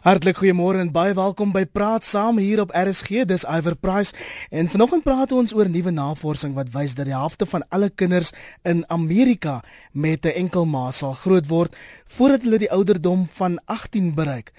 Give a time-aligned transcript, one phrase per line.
[0.00, 3.26] Hartlik goeiemôre en baie welkom by Praat Saam hier op RSG.
[3.28, 4.14] Dis Iver Price
[4.48, 8.30] en vanoggend praat ons oor nuwe navorsing wat wys dat die helfte van alle kinders
[8.64, 9.58] in Amerika
[9.92, 11.76] met 'n enkel ma sal groot word
[12.16, 14.52] voordat hulle die ouderdom van 18 bereik.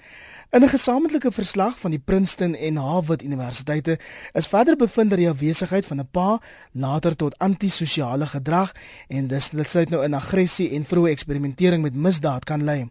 [0.50, 3.98] In 'n gesamentlike verslag van die Princeton en Harvard Universiteite
[4.32, 6.40] is verder bevind dat die afwesigheid van 'n pa
[6.72, 8.72] later tot antisosiale gedrag
[9.08, 12.90] en dis dit sluit nou in aggressie en vroeë eksperimentering met misdaad kan lei.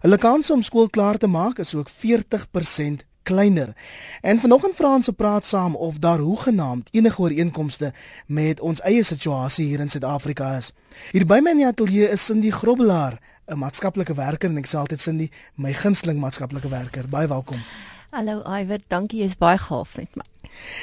[0.00, 3.72] Hulle kans om skool klaar te maak is ook 40% kleiner.
[4.20, 7.92] En vanoggend vra ons op praat saam of daar hoegenaamd enige ooreenkomste
[8.26, 10.72] met ons eie situasie hier in Suid-Afrika is.
[11.12, 14.76] Hier by my in die ateljee is Cindy Grobbelaar, 'n maatskaplike werker en ek sê
[14.76, 17.08] altyd Cindy, my gunsteling maatskaplike werker.
[17.08, 17.58] Baie welkom.
[18.10, 20.22] Hallo Iwer, dankie jy's baie gaaf met my.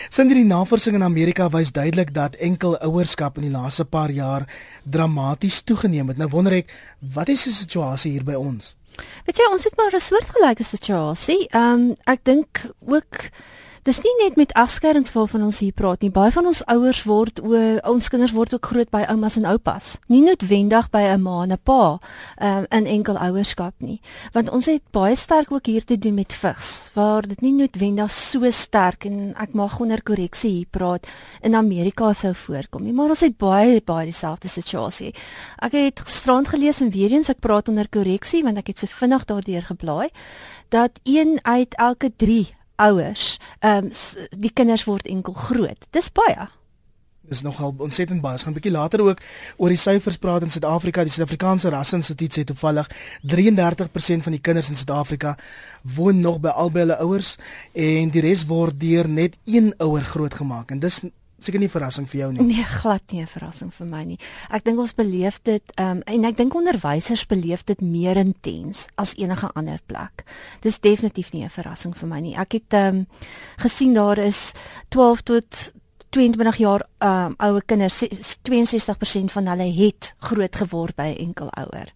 [0.09, 4.47] Sindri die navorsing in Amerika wys duidelik dat enkel ouerskap in die laaste paar jaar
[4.83, 6.17] dramaties toegeneem het.
[6.17, 8.75] Nou wonder ek, wat is die situasie hier by ons?
[9.25, 11.47] Weet jy, ons het maar 'n soortgelyke situasie.
[11.49, 13.29] Ehm um, ek dink ook
[13.81, 16.11] Dis nie net met afskerings waarvan ons hier praat nie.
[16.13, 17.57] Baie van ons ouers word o,
[17.89, 19.95] ons kinders word ook groot by oumas en oupas.
[20.05, 21.97] Nie noodwendig by 'n ma en 'n pa
[22.41, 23.99] um, in enkel ouerskap nie.
[24.33, 28.11] Want ons het baie sterk ook hier te doen met vigs waar dit nie noodwendig
[28.11, 31.07] so sterk en ek mag onder korreksie hier praat
[31.41, 35.13] in Amerika sou voorkom nie, maar ons het baie baie dieselfde situasie.
[35.57, 38.87] Ek het gisterand gelees en weer eens ek praat onder korreksie want ek het so
[38.87, 40.09] vinnig daardeur geblaai
[40.69, 43.91] dat 1 uit elke 3 ouers, ehm um,
[44.39, 45.87] die kinders word enkel groot.
[45.91, 46.47] Dis baie.
[47.31, 48.33] Dis nogal ontsettend baie.
[48.33, 49.19] Ons gaan 'n bietjie later ook
[49.57, 51.03] oor die syfers praat in Suid-Afrika.
[51.03, 52.89] Die Suid-Afrikaanse Rasinstituut sê toevallig
[53.21, 55.37] 33% van die kinders in Suid-Afrika
[55.95, 57.37] woon nog by albei hulle ouers
[57.73, 60.71] en die res word deur net een ouer grootgemaak.
[60.71, 61.01] En dis
[61.41, 62.47] seker nie verrassing vir jou nie.
[62.53, 64.19] Nee, glad nie 'n verrassing vir my nie.
[64.49, 69.15] Ek dink ons beleef dit um, en ek dink onderwysers beleef dit meer intens as
[69.17, 70.25] enige ander plek.
[70.61, 72.35] Dis definitief nie 'n verrassing vir my nie.
[72.35, 73.07] Ek het um,
[73.57, 74.53] gesien daar is
[74.89, 75.73] 12 tot
[76.11, 81.87] 22 jaar um, ouer kinders 62% van hulle het groot geword by 'n enkel ouer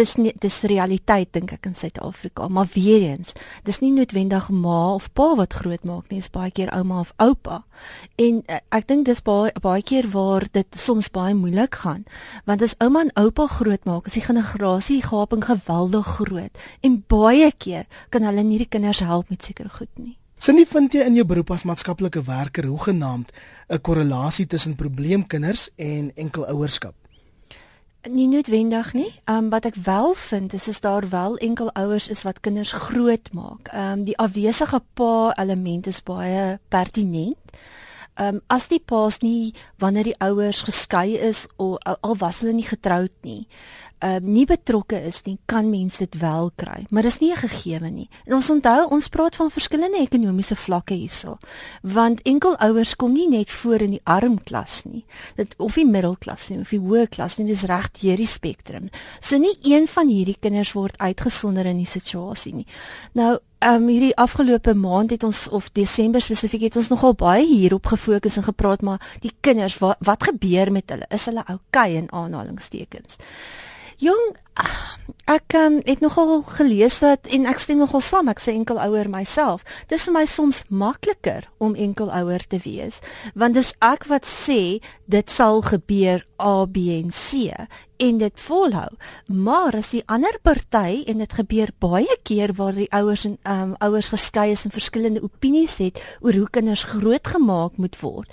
[0.00, 2.48] dis nie dis realiteit dink ek in Suid-Afrika.
[2.48, 3.34] Maar weer eens
[3.66, 7.12] dis nie noodwendig ma of pa wat groot maak nie dis baie keer ouma of
[7.22, 7.62] oupa.
[8.20, 12.06] En uh, ek dink dis baie baie keer waar dit soms baie moeilik gaan
[12.48, 16.64] want as ouma en oupa groot maak is die generasie gaping geweldig groot.
[16.86, 20.16] En baie keer kan hulle nie die kinders help met seker goed nie.
[20.40, 23.32] Sien jy vind jy in jou beroep as maatskaplike werker hoe genaamd
[23.68, 26.99] 'n korrelasie tussen probleemkinders en enkelouerskap
[28.08, 29.12] Nie noodwendig nie.
[29.24, 32.72] Ehm um, wat ek wel vind is is daar wel enkel ouers is wat kinders
[32.72, 33.68] groot maak.
[33.68, 37.36] Ehm um, die afwesige pa element is baie pertinent.
[38.14, 42.52] Ehm um, as die pa's nie wanneer die ouers geskei is of al, was hulle
[42.52, 43.46] nie getroud nie
[44.04, 47.90] uh, nie betrokke is nie, kan mense dit wel kry, maar dis nie 'n gegewe
[47.90, 48.08] nie.
[48.26, 51.38] En ons onthou, ons praat van verskillende ekonomiese vlakke hierso.
[51.82, 55.04] Want enkel ouers kom nie net voor in die arm klas nie.
[55.36, 58.90] Dit of die middelklas nie, of die hoë klas nie, dis reg deur die spektrum.
[59.20, 62.66] So nie een van hierdie kinders word uitgesonder in die situasie nie.
[63.12, 67.44] Nou Ehm um, hierdie afgelope maand het ons of Desember spesifiek het ons nogal baie
[67.44, 71.58] hierop gefokus en gepraat maar die kinders wat wat gebeur met hulle is hulle oukei
[71.90, 73.20] okay in aanhalingstekens.
[74.00, 74.30] Jong,
[75.28, 79.10] ek um, het nogal gelees dat en ek stem nogal saam, ek sê enkel ouer
[79.12, 79.60] myself.
[79.92, 83.02] Dis vir my soms makliker om enkel ouer te wees,
[83.36, 87.52] want dis ek wat sê dit sal gebeur A B en C
[88.00, 88.88] en dit volhou.
[89.28, 93.76] Maar as die ander party en dit gebeur baie keer waar die ouers en um,
[93.84, 98.32] ouers geskei is en verskillende opinies het oor hoe kinders grootgemaak moet word.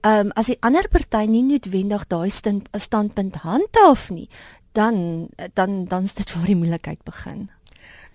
[0.00, 4.30] Ehm um, as die ander party nie noodwendig daai stand, standpunt handhaaf nie,
[4.72, 7.48] dan dan dan is dit waar die moeilikheid begin.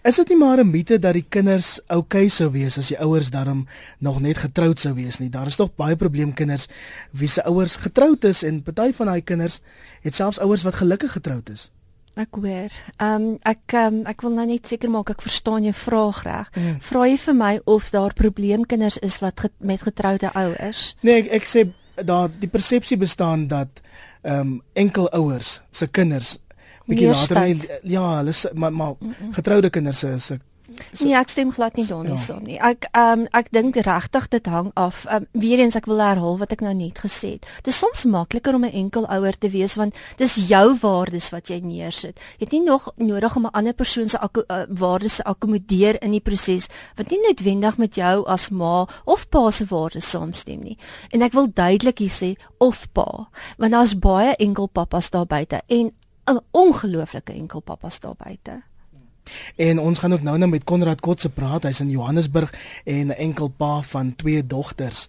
[0.06, 3.00] Is dit nie maar 'n mite dat die kinders oukei okay sou wees as die
[3.00, 3.68] ouers daarom
[3.98, 5.30] nog net getroud sou wees nie?
[5.30, 6.68] Daar is tog baie probleemkinders
[7.12, 9.62] wie se ouers getroud is en party van daai kinders
[10.02, 11.72] het selfs ouers wat gelukkig getroud is.
[12.16, 12.70] Ek hoor.
[12.98, 16.54] Ehm um, ek um, ek wil nou net seker maak ek verstaan jou vraag reg.
[16.54, 16.78] Hmm.
[16.80, 20.96] Vra jy vir my of daar probleemkinders is wat get, met getroude ouers?
[21.02, 21.66] Nee, ek, ek sê
[21.96, 23.82] daar die persepsie bestaan dat
[24.22, 26.38] ehm um, enkel ouers se kinders
[26.86, 28.96] bietjie later nie, ja, hulle maar maar
[29.32, 30.42] getroude kinders is ek
[30.94, 32.22] So, nee, ek stem glad nie daarmee ja.
[32.22, 32.58] saam nie.
[32.64, 35.04] Ek ehm um, ek dink regtig dit hang af.
[35.06, 37.48] Ehm um, weer eens ek wil herhaal wat ek nou net gesê het.
[37.64, 41.50] Dit is soms makliker om 'n enkel ouer te wees want dis jou waardes wat
[41.50, 42.20] jy neersit.
[42.40, 46.12] Jy het nie nog nodig om 'n ander persoon se uh, waardes te akkommodeer in
[46.12, 50.78] die proses wat nie noodwendig met jou as ma of pa se waardes saamstem nie.
[51.12, 55.62] En ek wil duidelik hier sê of pa, want daar's baie enkel pappas daar buite
[55.68, 55.92] en
[56.26, 58.64] 'n ongelooflike enkel pappas daar buite.
[59.56, 61.64] En ons gaan ook nou nou met Konrad Kotse praat.
[61.64, 65.08] Hy's in Johannesburg en 'n enkel pa van twee dogters.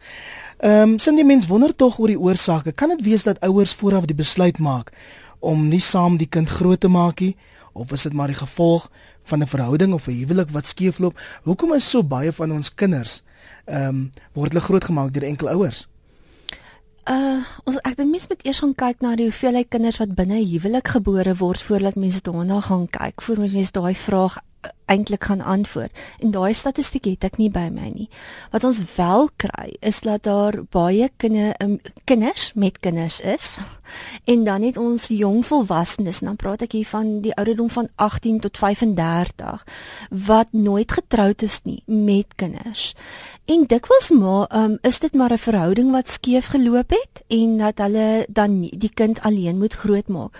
[0.59, 2.73] Ehm um, sien die mens wonder tog oor die oorsake.
[2.73, 4.93] Kan dit wees dat ouers vooraf die besluit maak
[5.39, 7.37] om nie saam die kind groot te maak nie
[7.73, 8.91] of is dit maar die gevolg
[9.23, 11.21] van 'n verhouding of 'n huwelik wat skeefloop?
[11.43, 13.23] Hoekom is so baie van ons kinders
[13.65, 15.89] ehm um, word hulle grootgemaak deur enkel ouers?
[17.06, 20.41] Uh, ons ek dink mense moet eers gaan kyk na die hoeveelheid kinders wat binne
[20.41, 23.23] huwelik gebore word voordat mense daarna gaan kyk.
[23.23, 24.41] Voordat mense daai vraag
[24.87, 25.99] eintlik gaan antwoord.
[26.19, 28.09] En daai statistiek het ek nie by my nie.
[28.53, 33.57] Wat ons wel kry is dat daar baie kinde, um, kinders met kinders is.
[34.25, 38.41] En dan het ons jong volwassenes, dan praat ek hier van die ouderdom van 18
[38.41, 39.65] tot 35
[40.11, 42.95] wat nooit getroud is nie met kinders.
[43.47, 47.79] En dikwels maar um, is dit maar 'n verhouding wat skeef geloop het en dat
[47.79, 50.35] hulle dan die kind alleen moet grootmaak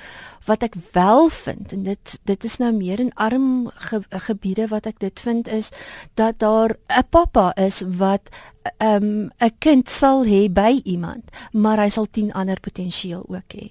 [0.46, 4.87] wat ek wel vind en dit dit is nou meer in arm ge, gebiede wat
[4.87, 5.70] ek dit vind is
[6.14, 8.31] dat daar 'n pappa is wat
[8.78, 13.52] 'n um, 'n kind sal hê by iemand, maar hy sal 10 ander potensieel ook
[13.54, 13.70] hê.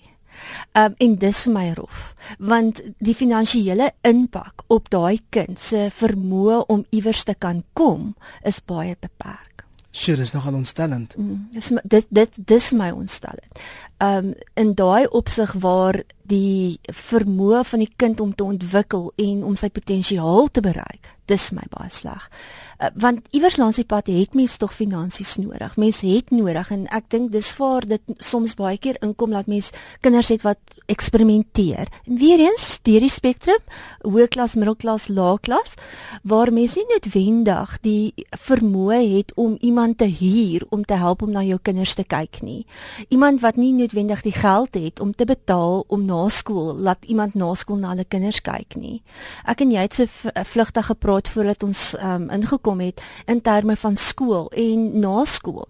[0.74, 6.66] Um, en dis vir my rof want die finansiële impak op daai kind se vermoë
[6.68, 9.56] om iewers te kan kom is baie beperk.
[9.96, 11.16] Sure, dis nogal ontstellend.
[11.16, 13.60] Mm, dis dit dit dis my ontstellend.
[14.04, 19.56] Um in daai opsig waar die vermoë van die kind om te ontwikkel en om
[19.56, 22.30] sy potensiaal te bereik, dis my baie sleg.
[22.76, 25.78] Uh, want iewers langs die pad het mens tog finansies nodig.
[25.80, 29.72] Mens het nodig en ek dink dis waar dit soms baie keer inkom dat mens
[30.04, 30.60] kinders het wat
[30.92, 31.88] eksperimenteer.
[32.06, 33.62] En weer eens deur die spektrum,
[34.04, 35.74] hoërklas, middelklas, laagklas,
[36.24, 41.32] waar mens nie noodwendig die vermoë het om iemand te huur om te help om
[41.34, 42.66] na jou kinders te kyk nie.
[43.10, 47.34] Iemand wat nie noodwendig die geld het om te betaal om na skool laat iemand
[47.40, 49.00] na skool na hulle kinders kyk nie.
[49.48, 53.96] Ek en jy het so vlugtig gepraat voordat ons um, ingekom het in terme van
[53.96, 55.68] skool en na skool.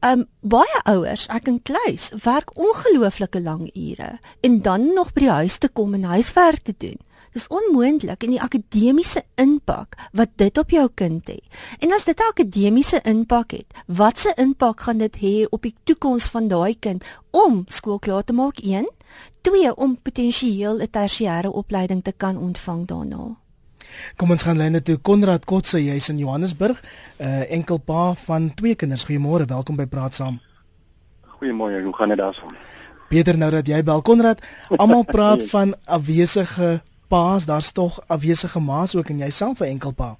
[0.00, 5.30] Um baie ouers, ek en Kluis, werk ongelooflike lang ure en dan nog by die
[5.30, 6.96] huis te kom en huiswerk te doen.
[7.36, 11.44] Dis onmoontlik in die akademiese impak wat dit op jou kind het.
[11.78, 16.26] En as dit 'n akademiese impak het, watse impak gaan dit hê op die toekoms
[16.26, 18.58] van daai kind om skool klaar te maak?
[18.58, 18.88] 1,
[19.42, 23.36] 2 om potensieel 'n tersiêre opleiding te kan ontvang daarna.
[24.16, 28.14] Kom ons gaan lyn toe Konrad Kotse, jy's in Johannesburg, 'n uh, eh, enkel pa
[28.14, 29.04] van twee kinders.
[29.04, 30.40] Goeiemôre, welkom by Praat Saam.
[31.40, 32.50] Goeiemôre, hoe gaan dit daarson?
[33.08, 34.38] Peter, nou dat jy bel Konrad,
[34.76, 39.92] almal praat van afwesige paas, daar's tog afwesige ma's ook en jy self 'n enkel
[39.92, 40.16] pa.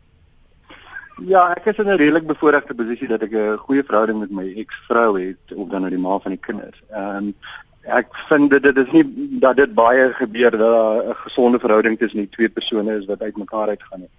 [1.28, 4.46] Ja, ek is in 'n redelik bevoordeelde posisie dat ek 'n goeie verhouding met my
[4.56, 6.82] eksvrou het, ook dan nou die ma van die kinders.
[6.90, 7.34] Ehm um,
[7.82, 9.04] ek vind dit dit is nie
[9.40, 13.22] dat dit baie gebeur dat daar 'n gesonde verhouding tussen die twee persone is wat
[13.22, 14.10] uitmekaar uitgaan nie.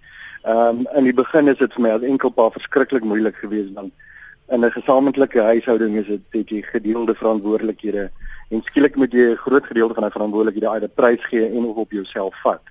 [0.42, 3.74] Ehm um, in die begin is dit vir my as enkel pa verskriklik moeilik geweest
[3.74, 3.90] dan
[4.48, 8.10] in 'n gesamentlike huishouding is dit het jy gedeelde verantwoordelikhede
[8.48, 11.66] en skielik moet jy 'n groot gedeelte van daai verantwoordelikhede uit 'n prys gee en
[11.66, 12.62] ook op jouself vat.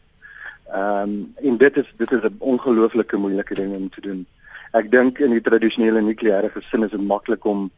[0.71, 4.25] Ehm um, en dit is dit is 'n ongelooflike moeilike ding om te doen.
[4.71, 7.71] Ek dink in die tradisionele nukleêre gesin is dit maklik om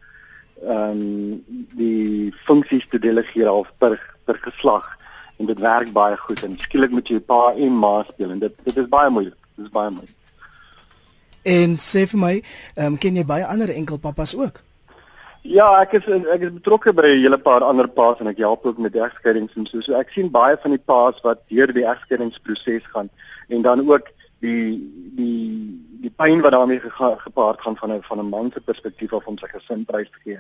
[0.64, 1.44] ehm um,
[1.76, 4.86] die funksies te delegeer of per per geslag
[5.38, 8.60] en dit werk baie goed en skielik moet jy pa en ma speel en dit
[8.64, 9.38] dit is baie moeilik.
[9.56, 10.16] Dit is baie moeilik.
[11.44, 12.36] En sê vir my,
[12.76, 14.62] ehm um, ken jy baie ander enkelpapas ook?
[15.44, 18.66] Ja, ek is ek is betrokke by 'n hele paar ander paas en ek help
[18.66, 19.82] ook met egskeidings en so.
[19.82, 23.10] So ek sien baie van die paas wat deur die egskeidingsproses gaan
[23.50, 24.08] en dan ook
[24.44, 28.62] die die die pyn wat daarmee ge gepaard gaan van 'n van 'n man se
[28.62, 30.40] perspektief af om sy gesin prys te gee.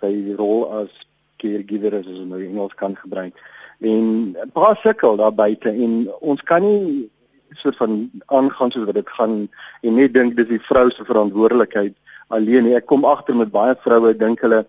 [0.00, 0.90] Sy rol as
[1.36, 3.34] caregiver as ons nou Engels kan gebruik.
[3.80, 7.10] En paas sukkel daar buite en ons kan nie
[7.50, 9.48] soort van aangaan soos wat dit gaan
[9.80, 11.94] en net dink dis die vrou se verantwoordelikheid
[12.26, 12.72] alleen.
[12.74, 14.66] Ek kom agter met baie vroue dink hulle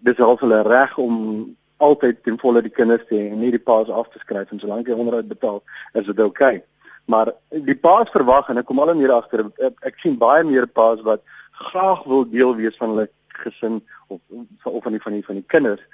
[0.00, 3.66] dis half hulle reg om altyd ten volle die kinders te hê en nie die
[3.70, 6.56] paas af te skryf en solank jy onderhoud betaal, is dit oukei.
[6.56, 6.62] Okay.
[7.08, 10.66] Maar die paas verwag en ek kom al meer agter ek, ek sien baie meer
[10.68, 11.22] paas wat
[11.68, 14.20] graag wil deel wees van hulle gesin of
[14.64, 15.84] of van die van die van die kinders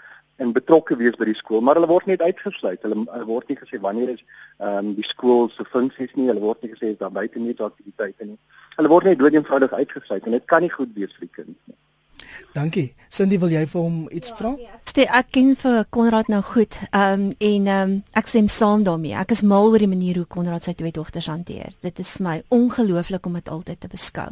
[0.43, 2.83] en betrokke wees by die skool, maar hulle word net uitgesluit.
[2.83, 4.25] Hulle, hulle word nie gesê wanneer is
[4.59, 6.27] ehm um, die skool se funksies nie.
[6.31, 8.39] Hulle word nie gesê is daar buite nie aktiwiteite nie.
[8.75, 11.55] Hulle word net dood eenvoudig uitgesluit en dit kan nie goed wees vir die kind
[11.55, 11.79] nie.
[12.55, 12.95] Dankie.
[13.15, 14.51] Cindy, wil jy vir hom iets ja, vra?
[14.59, 14.77] Ja,
[15.19, 16.77] ek ken vir Konrad nou goed.
[16.91, 19.15] Ehm um, en ehm um, ek stem saam daarmee.
[19.19, 21.73] Ek is mal oor die manier hoe Konrad sy twee dogters hanteer.
[21.83, 24.31] Dit is my ongelooflik om dit altyd te beskou.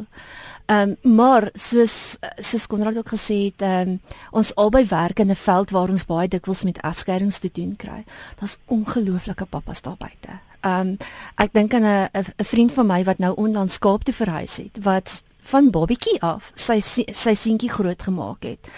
[0.67, 3.99] Ehm um, maar soos soos Konrad ook gesê het, ehm um,
[4.31, 8.03] ons albei werk in 'n veld waar ons baie dikwels met afskeidings te doen kry.
[8.39, 10.39] Daar's ongelooflike pappas daar buite.
[10.63, 10.97] Ehm um,
[11.35, 14.79] ek dink aan 'n 'n vriend van my wat nou onlangs Kaap toe verhuis het
[14.81, 18.71] wat van Bobbietjie af sy sy seentjie groot gemaak het.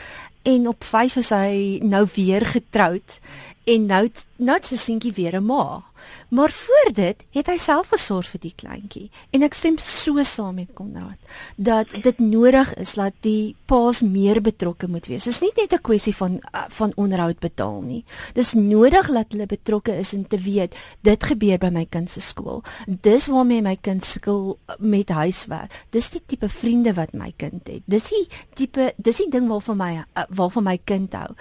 [0.45, 3.19] En op 5 is hy nou weer getroud
[3.65, 4.05] en nou
[4.35, 5.83] nou sy seentjie weer 'n ma.
[6.29, 10.55] Maar voor dit het hy self gesorg vir die kleintjie en ek stem so saam
[10.55, 11.17] met Konrad
[11.57, 15.23] dat dit nodig is dat die paas meer betrokke moet wees.
[15.23, 18.03] Dit is nie net 'n kwessie van uh, van onderhoud betaal nie.
[18.33, 22.21] Dis nodig dat hulle betrokke is en te weet dit gebeur by my kind se
[22.21, 22.63] skool.
[22.87, 25.85] Dis waarmee my kind sukkel met huiswerk.
[25.89, 27.81] Dis die tipe vriende wat my kind het.
[27.85, 31.33] Dis die tipe dis die ding waarvan my uh, waarvan my kind hou.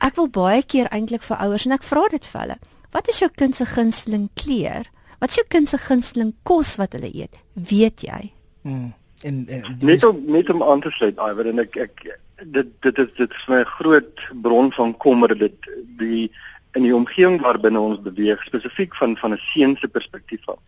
[0.00, 2.58] Ek wil baie keer eintlik vir ouers en ek vra dit vir hulle.
[2.92, 4.86] Wat is jou kind se gunsteling kleur?
[5.20, 7.40] Wat is jou kind se gunsteling kos wat hulle eet?
[7.54, 8.32] Weet jy?
[8.62, 8.92] Mm.
[9.24, 12.04] En, en net om net om aan te sluit, Iver en ek ek
[12.42, 16.26] dit dit is dit is my groot bron van kommer dit die
[16.76, 20.58] in die omgewing waarbinne ons beweeg spesifiek van van 'n seun se perspektief af.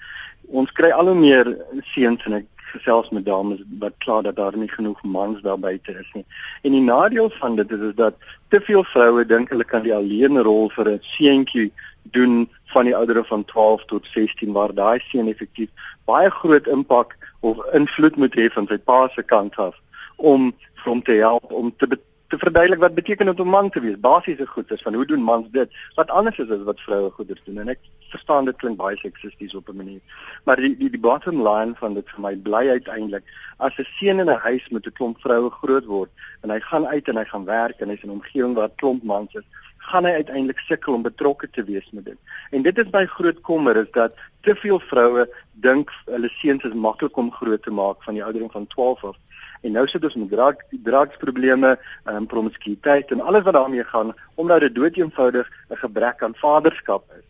[0.48, 4.56] Ons kry al hoe meer seuns en ek gesels met dames wat kla dat daar
[4.56, 6.24] nie genoeg mans daar buite is nie.
[6.62, 8.14] En die nadeel van dit is, is dat
[8.48, 11.72] te veel vroue dink hulle kan die alleene rol vir 'n seentjie
[12.02, 15.68] doen van die ouderdom van 12 tot 16 waar daai seun effektief
[16.04, 19.76] baie groot impak of invloed moet hê van sy pa se kant af
[20.16, 20.52] om
[20.84, 21.98] hom te help om te
[22.28, 24.00] te verduidelik wat beteken dit om man te wees.
[24.00, 25.70] Basiese goeders van hoe doen mans dit?
[25.94, 27.58] Wat anders is as wat vroue goeders doen.
[27.58, 27.80] En ek
[28.10, 30.00] verstaan dit klink baie seksisties op 'n manier
[30.44, 33.24] maar die die die bottom line van dit vir my bly uiteindelik
[33.58, 36.10] as 'n seun in 'n huis met 'n klomp vroue groot word
[36.42, 39.02] en hy gaan uit en hy gaan werk en hy's in 'n omgewing waar klomp
[39.02, 39.44] mans is
[39.88, 42.18] gaan hy uiteindelik sukkel om betrokke te wees met dit.
[42.50, 45.24] En dit is my groot kommer is dat te veel vroue
[45.64, 49.16] dink hulle seuns is maklik om groot te maak van die ouderdom van 12 af.
[49.62, 54.12] En nou sit ons met drug drugsprobleme, ehm um, promiskuïteit en alles wat daarmee gaan
[54.34, 57.27] omdat dit doeteenvoudig 'n gebrek aan vaderskap is.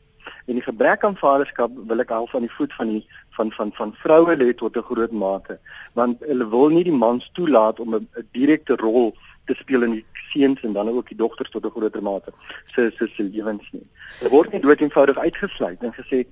[0.49, 3.02] En die gebrek aan vaderskap wil ek al van die voet van die
[3.37, 5.59] van van van vroue lê tot 'n groot mate,
[5.93, 9.14] want hulle wil nie die mans toelaat om 'n direkte rol
[9.45, 12.33] te speel in die seuns en dan ook die dogters tot 'n groter mate
[12.75, 13.87] se se se lewens nie.
[14.19, 16.25] Hulle word nie dood eenvoudig uitgesluit en gesê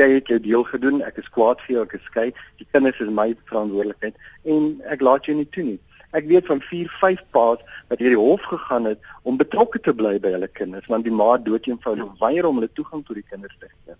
[0.00, 3.00] jy het jou deel gedoen, ek is kwaad vir jou, ek is skei, die kinders
[3.00, 4.14] is my verantwoordelikheid
[4.44, 5.80] en ek laat jou nie toe nie.
[6.12, 10.18] Ek weet van 4, 5 paas wat hierdie hof gegaan het om betrokke te bly
[10.20, 13.56] by hulle kinders want die ma dood eenvoudig weier om hulle toegang tot die kinders
[13.58, 13.96] te gee.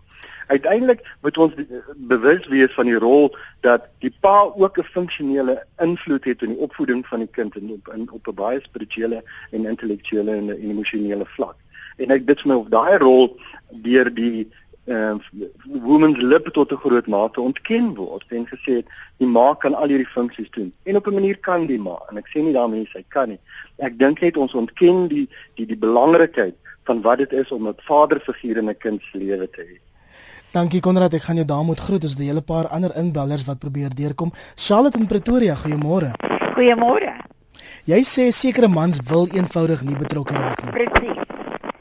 [0.52, 1.54] Uiteindelik moet ons
[1.96, 3.30] bewus wees van die rol
[3.64, 7.70] dat die pa ook 'n funksionele invloed het in die opvoeding van die kind en
[7.70, 11.56] op in, op 'n baie spirituele en intellektuele en, en emosionele vlak.
[11.96, 13.40] En ek dit vir my of daai rol
[13.70, 14.50] deur die
[14.84, 15.46] ehm uh,
[15.82, 18.86] women's lip tot 'n groot mate ontken word en gesê het
[19.16, 22.18] die ma kan al hierdie funksies doen en op 'n manier kan die ma en
[22.18, 23.38] ek sê nie daarmee sy kan nie
[23.78, 27.74] ek dink net ons ontken die die die belangrikheid van wat dit is om 'n
[27.78, 29.78] vaderfiguur in 'n kind se lewe te hê
[30.52, 32.02] Dankie Konrad, ek gaan jou daar moet groet.
[32.02, 34.32] Ons het 'n hele paar ander inbellers wat probeer deurkom.
[34.54, 36.12] Charlotte in Pretoria, goeiemôre.
[36.54, 37.12] Goeiemôre.
[37.84, 40.72] Jy sê sekere mans wil eenvoudig nie betrokke raak nie.
[40.72, 41.21] Presies.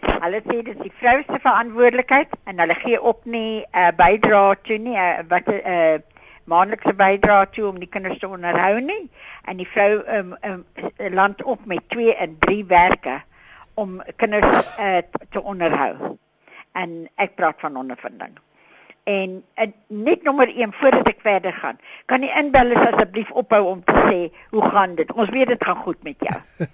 [0.02, 3.92] Hulle sê dit is die vrou se verantwoordelikheid en hulle gee op nie 'n uh,
[3.98, 6.00] bydra toe nie, uh, wat 'n uh,
[6.44, 9.10] maandelikse bydra toe om die kinders te onderhou nie.
[9.46, 10.66] En die vrou um, um,
[10.98, 13.22] land op met 2 en 3 werke
[13.74, 14.98] om kinders uh,
[15.30, 16.18] te onderhou.
[16.72, 18.38] En ek praat van ondervinding.
[19.04, 23.84] En, en net nommer 1 voordat ek verder gaan, kan die inbellers asseblief ophou om
[23.84, 25.12] te sê hoe gaan dit?
[25.14, 26.38] Ons weet dit gaan goed met jou.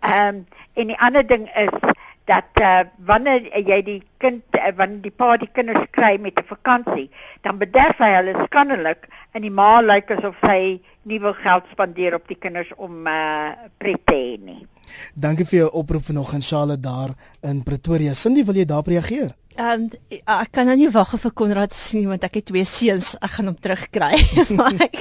[0.00, 1.94] Ehm um, en die ander ding is
[2.24, 6.48] dat uh, wanneer jy die kind uh, wanneer die pa die kinders kry met 'n
[6.48, 7.10] vakansie,
[7.42, 12.14] dan bederf hy hulle skandelik en die ma lyk asof sy nie wil geld spandeer
[12.14, 14.66] op die kinders om uh, pret te hê nie.
[15.14, 18.14] Dankie vir jou oproep vanoggend Charlotte daar in Pretoria.
[18.14, 19.34] Cindy, wil jy daarop reageer?
[19.54, 23.12] Ehm um, ek kan nou nie wag vir Konrad sien want ek het twee seuns,
[23.22, 24.18] ek gaan hom terugkry.
[24.58, 24.96] maar ek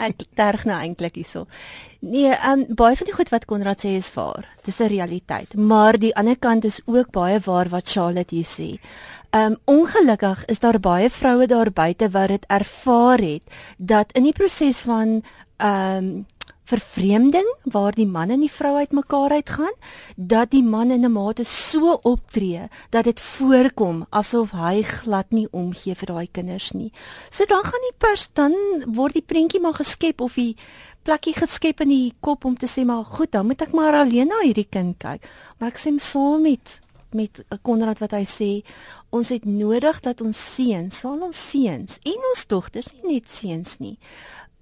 [0.00, 1.44] ek terg nou eintlik hierso.
[2.00, 4.48] Nee, ehm um, baie van die goed wat Konrad sê is waar.
[4.64, 5.52] Dis 'n realiteit.
[5.54, 8.70] Maar die ander kant is ook baie waar wat Charlotte hier sê.
[9.30, 13.42] Ehm um, ongelukkig is daar baie vroue daar buite wat dit ervaar het
[13.76, 15.22] dat in die proses van
[15.56, 16.26] ehm um,
[16.68, 19.76] vervreemding waar die man en die vrou uitmekaar uitgaan
[20.16, 25.48] dat die man in 'n mate so optree dat dit voorkom asof hy glad nie
[25.50, 26.92] omgee vir daai kinders nie.
[27.30, 28.54] So dan gaan die pers dan
[28.86, 30.56] word die prentjie maar geskep of die
[31.02, 34.28] plekkie geskep in die kop om te sê maar goed, dan moet ek maar alleen
[34.28, 35.24] na hierdie kind kyk.
[35.58, 36.80] Maar ek sê saam met
[37.14, 38.50] met Konrad wat hy sê
[39.10, 43.78] ons het nodig dat ons seuns, al ons seuns en ons dogters nie net seuns
[43.80, 43.96] nie,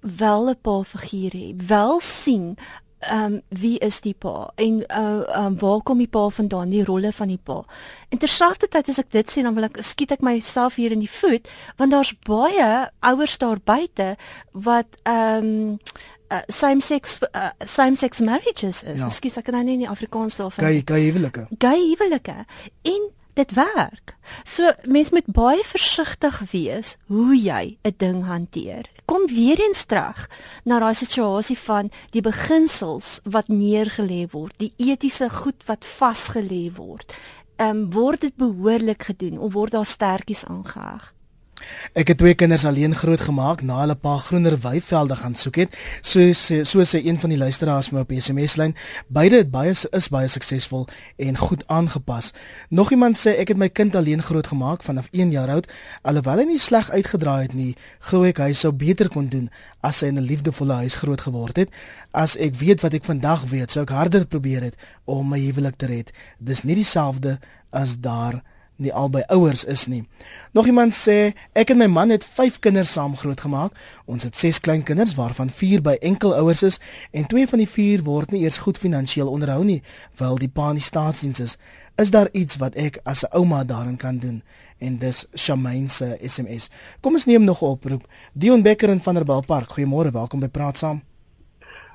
[0.01, 2.57] wel 'n pa figuur hê, wel sien
[2.99, 6.83] ehm um, wie is die pa en uh um, waar kom die pa vandaan die
[6.83, 7.65] rolle van die pa.
[8.09, 11.11] En terselfdertyd as ek dit sê dan wil ek skiet ek myself hier in die
[11.11, 11.45] voet
[11.77, 14.15] want daar's baie ouers daar buite
[14.51, 15.77] wat ehm um,
[16.31, 18.99] uh, same sex uh, same sex marriages is.
[18.99, 19.05] Ja.
[19.05, 20.65] Ekskuus, ek kan nou nie in die Afrikaans daarvan.
[20.65, 21.47] Gay gay huwelike.
[21.61, 22.45] Gay huwelike.
[22.81, 24.15] En dit werk.
[24.43, 28.89] So mens moet baie versigtig wees hoe jy 'n ding hanteer.
[29.07, 30.25] Kom weer eens terug
[30.67, 37.15] na daai situasie van die beginsels wat neergelê word, die etiese goed wat vasgelê word.
[37.55, 41.13] Ehm um, word dit behoorlik gedoen of word daar sterkies aangeheg?
[41.97, 45.77] Ek het twee kinders alleen grootgemaak na hulle pa groener weivelde gaan soek het.
[46.01, 48.75] Soos soos sê een van die luisteraars my op SMS lyn,
[49.07, 50.87] beide het baie is baie suksesvol
[51.17, 52.33] en goed aangepas.
[52.69, 55.69] Nog iemand sê ek het my kind alleen grootgemaak vanaf 1 jaar oud,
[56.01, 57.75] alhoewel hy nie sleg uitgedraai het nie,
[58.11, 59.49] gou ek hy sou beter kon doen
[59.81, 61.69] as hy in 'n liefdevolle huis groot geword het.
[62.11, 65.77] As ek weet wat ek vandag weet, sou ek harder probeer het om my huwelik
[65.77, 66.11] te red.
[66.39, 67.39] Dis nie dieselfde
[67.71, 68.43] as daar
[68.77, 70.03] nie albei ouers is nie.
[70.53, 73.73] Nog iemand sê ek en my man het 5 kinders saam grootgemaak.
[74.05, 76.79] Ons het 6 klein kinders waarvan 4 by enkelouers is
[77.11, 79.81] en 2 van die 4 word nie eers goed finansiëel onderhou nie,
[80.17, 81.57] wel die pa in die staatsdiens is.
[81.97, 84.43] Is daar iets wat ek as 'n ouma daarin kan doen?
[84.77, 86.69] En dis Shamaine se SMS.
[87.01, 88.07] Kom ons neem nog 'n oproep.
[88.33, 89.69] Dion Becker in Vanderbijlpark.
[89.69, 91.01] Goeiemôre, welkom by Praat Saam.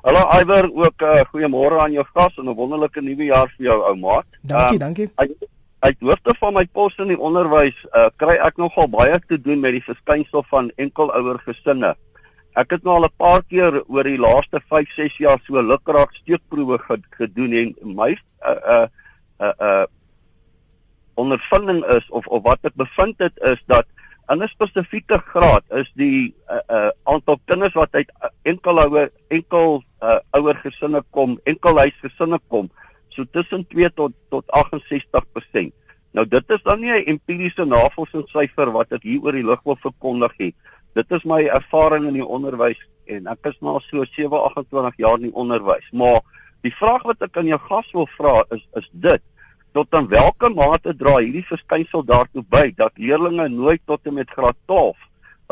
[0.02, 3.82] Hallo Iwer, ook uh, goeiemôre aan jou gas en 'n wonderlike nuwe jaar vir jou
[3.82, 4.26] ou maat.
[4.40, 5.50] Dankie, um, dankie
[5.82, 9.58] uit hoofde van my pos in die onderwys uh, kry ek nogal baie te doen
[9.62, 11.96] met die verskynsel van enkelouer gesinne.
[12.58, 16.14] Ek het nou al 'n paar keer oor die laaste 5, 6 jaar so lukraak
[16.14, 16.78] steekproewe
[17.18, 18.12] gedoen en my
[18.46, 18.86] uh uh
[19.40, 19.86] uh, uh
[21.14, 23.86] ondervinding is of of wat ek bevind het is dat
[24.30, 28.10] in 'n spesifieke graad is die uh, uh aantal kinders wat uit
[28.42, 32.70] enkelouer enkel uh ouer gesinne kom, enkelhuisgesinne kom,
[33.12, 35.73] so tussen 2 tot tot 68%.
[36.12, 39.76] Nou dit is dan nie 'n empiriese navorsingssyfer wat ek hier oor die lug wil
[39.76, 40.54] verkondig nie.
[40.95, 45.16] Dit is my ervaring in die onderwys en ek is nou so 7, 28 jaar
[45.16, 45.88] in die onderwys.
[45.92, 46.21] Maar
[46.62, 49.23] die vraag wat ek aan jou gas wil vra is is dit
[49.73, 54.30] tot in watter mate dra hierdie verskynsel daartoe by dat leerders nooit tot en met
[54.30, 54.97] graad 12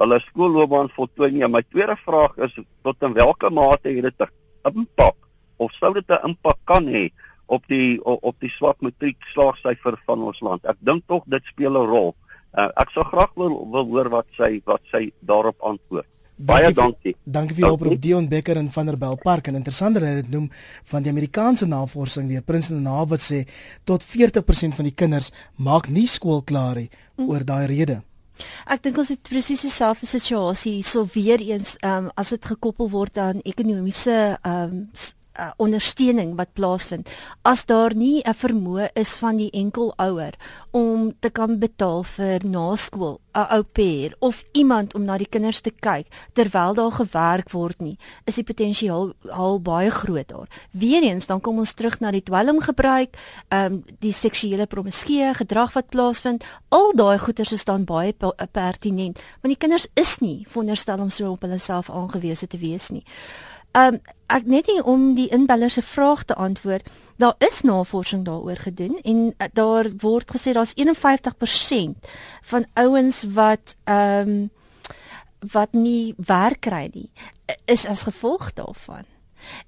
[0.00, 1.48] hulle skoolloopbaan voltooi nie.
[1.48, 5.16] My tweede vraag is tot in watter mate het dit 'n impak
[5.56, 7.10] of sou dit 'n impak kan hê
[7.50, 10.64] op die op die swak matriek slaagsyfer van ons land.
[10.70, 12.14] Ek dink tog dit speel 'n rol.
[12.50, 16.06] Uh, ek sou graag wil wil hoor wat sy wat sy daarop antwoord.
[16.40, 17.12] Baie dankie.
[17.24, 20.46] Dankie vir jou oproep Dion Becker in Vanderbijlpark en interessanter dat dit noem
[20.92, 23.44] van die Amerikaanse navorsing deur Princeton Harvard sê
[23.84, 27.28] tot 40% van die kinders maak nie skool klaar nie mm.
[27.28, 28.00] oor daai rede.
[28.72, 33.20] Ek dink ons het presies dieselfde situasie so weer eens um, as dit gekoppel word
[33.20, 34.86] aan ekonomiese um,
[35.40, 37.08] uh, ondersteuning wat plaasvind
[37.42, 40.34] as daar nie 'n vermoë is van die enkelouer
[40.70, 45.60] om te kan betaal vir naskool 'n ou pair of iemand om na die kinders
[45.60, 50.48] te kyk terwyl daar gewerk word nie is die potensiaal al baie groot daar.
[50.70, 53.16] Weereens dan kom ons terug na die dwelmgebruik,
[53.48, 54.98] um, die seksuele promiskuïteit
[55.40, 56.44] gedrag wat plaasvind.
[56.68, 58.14] Al daai goeters is dan baie
[58.52, 62.90] pertinent want die kinders is nie veronderstel om so op hulle self aangewese te wees
[62.90, 63.04] nie.
[63.72, 66.90] Ehm um, ek net nie om die inbeller se vraag te antwoord.
[67.18, 72.10] Daar is navorsing daaroor gedoen en uh, daar word gesê daar's 51%
[72.42, 74.50] van ouens wat ehm um,
[75.52, 77.10] wat nie werk kry nie
[77.64, 79.08] is as gevolg daarvan.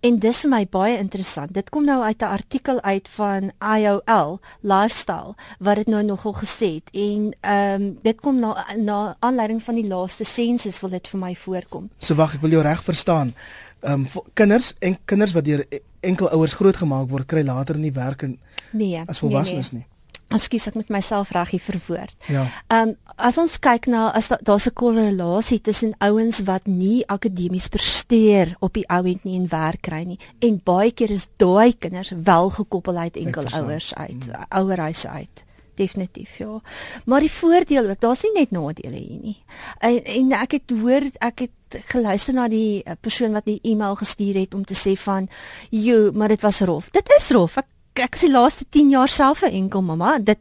[0.01, 1.55] En dis vir my baie interessant.
[1.55, 6.75] Dit kom nou uit 'n artikel uit van IOL Lifestyle wat dit nou nogal gesê
[6.75, 11.09] het en ehm um, dit kom na na aanleiding van die laaste sensus wil dit
[11.09, 11.91] vir my voorkom.
[11.99, 13.35] So wag, ek wil jou reg verstaan
[13.83, 15.65] ehm um, kinders en kinders wat deur
[16.01, 18.39] enkel ouers grootgemaak word kry later nie werk in
[18.71, 19.87] nee, as volwassenes nee, nee.
[19.87, 19.91] nie.
[20.33, 22.15] Ekskuus ek met myself reg hier verwoord.
[22.33, 22.47] Ja.
[22.69, 27.07] Ehm um, as ons kyk na as daar's da 'n korrelasie tussen ouens wat nie
[27.07, 31.29] akademies presteer op die ou end nie en werk kry nie en baie keer is
[31.37, 34.45] daai kinders wel gekoppel uit enkel ouers uit, mm.
[34.49, 35.45] ouerhuise uit.
[35.83, 36.61] Definitief ja.
[37.05, 39.37] Maar die voordeel ook, daar's nie net nadele hier nie.
[39.79, 43.97] En, en ek het hoor ek het geluister na die eh, persoon wat die e-mail
[44.01, 45.29] gestuur het om te sê van,
[45.71, 47.57] "Jo, maar dit was rof." Dit is rof.
[47.57, 47.69] Ek
[48.01, 50.19] ek sien laaste 10 jaar self 'n enkel mamma.
[50.19, 50.41] Dit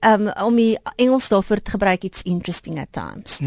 [0.00, 3.40] um om die Engels daarvoor te gebruik it's interesting at times.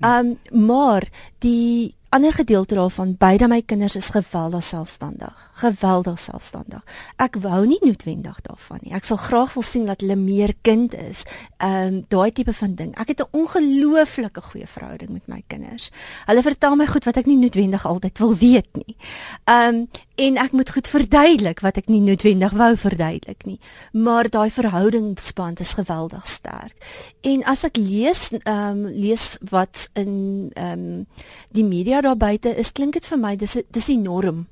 [0.00, 5.50] um maar die ander gedeelte daarvan beide my kinders is geweldig selfstandig.
[5.62, 6.82] Geweldig selfstandig.
[7.22, 8.94] Ek wou nie noodwendig daarvan nie.
[8.98, 11.22] Ek sal graag wil sien dat hulle meer kind is.
[11.62, 12.90] Um daai tipe van ding.
[12.98, 15.90] Ek het 'n ongelooflike goeie verhouding met my kinders.
[16.26, 18.96] Hulle vertel my goed wat ek nie noodwendig altyd wil weet nie.
[19.44, 23.58] Um en ek moet goed verduidelik wat ek nie noodwendig wou verduidelik nie.
[23.92, 26.74] Maar daai verhoudingsband is geweldig sterk.
[27.20, 31.06] En as ek lees um lees wat in um
[31.50, 34.46] die media daar buite is, klink dit vir my dis dis enorm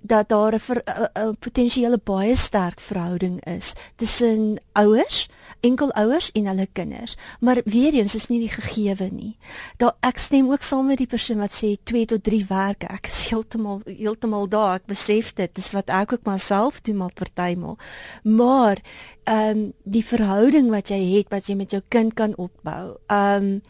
[0.00, 5.28] dat daar 'n potensiële baie sterk verhouding is tussen ouers,
[5.60, 7.16] enkelouers en hulle kinders.
[7.40, 9.36] Maar weer eens is nie die gegewe nie.
[9.76, 12.86] Daar ek stem ook saam met die persoon wat sê 2 tot 3 werke.
[12.86, 14.74] Ek is heeltemal heeltemal daar.
[14.74, 15.54] Ek besef dit.
[15.54, 17.78] Dis wat ek ook myself doen maar partymal.
[18.22, 18.78] Maar
[19.24, 22.96] ehm um, die verhouding wat jy het wat jy met jou kind kan opbou.
[23.06, 23.62] Ehm um,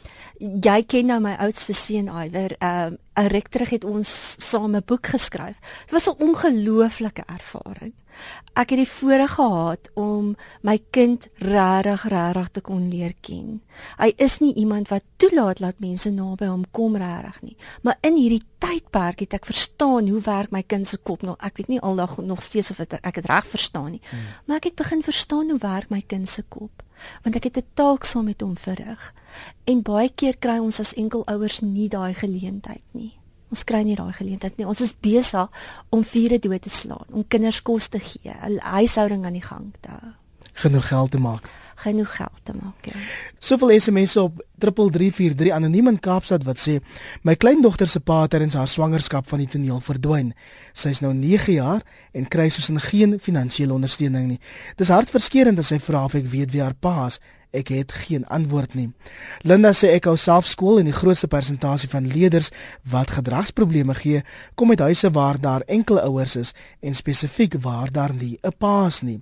[0.62, 2.56] jy ken nou my oudste seun Iwer.
[2.58, 5.56] Ehm um, 'n ruk terug het ons saam 'n boek geskryf.
[5.84, 7.92] Dit was 'n ongelooflike ervaring.
[8.54, 13.62] Ek het die voorreg gehad om my kind regtig regtig te kon leer ken.
[13.96, 18.16] Hy is nie iemand wat toelaat dat mense naby hom kom regtig nie, maar in
[18.16, 21.36] hierdie tydperk het ek verstaan hoe werk my kind se kop nog.
[21.40, 24.20] Ek weet nie aldag nog steeds of het, ek dit reg verstaan nie, hmm.
[24.46, 26.82] maar ek het begin verstaan hoe werk my kind se kop
[27.22, 29.12] want ek het 'n taak saam met hom verrig.
[29.64, 33.18] En baie keer kry ons as enkelouers nie daai geleentheid nie.
[33.50, 34.66] Ons kry nie daai geleentheid nie.
[34.66, 35.48] Ons is besig
[35.90, 39.72] om vure dood te slaan, om kinders kos te gee, 'n huishouding aan die gang
[39.80, 40.12] te hou.
[40.52, 41.50] Genoeg geld te maak.
[41.82, 42.86] Genoeg geld te maak.
[42.86, 42.98] Ja.
[43.38, 46.78] Soveel SMS'e op 3343 anoniem in Kaapstad wat sê
[47.26, 50.32] my kleindogter se pa terwyl haar swangerskap van die toneel verdwyn.
[50.72, 54.40] Sy is nou 9 jaar en kry soos in geen finansiële ondersteuning nie.
[54.78, 57.18] Dis hartverskeurende as sy vra of ek weet wie haar pa is
[57.52, 58.86] Ek het geen antwoord nie.
[59.44, 62.48] Linda sê ek hou self skool en die grootste persentasie van leerders
[62.88, 64.22] wat gedragsprobleme gee,
[64.56, 68.86] kom uit huise waar daar enkele ouers is en spesifiek waar daar nie 'n pa
[68.86, 69.20] is nie.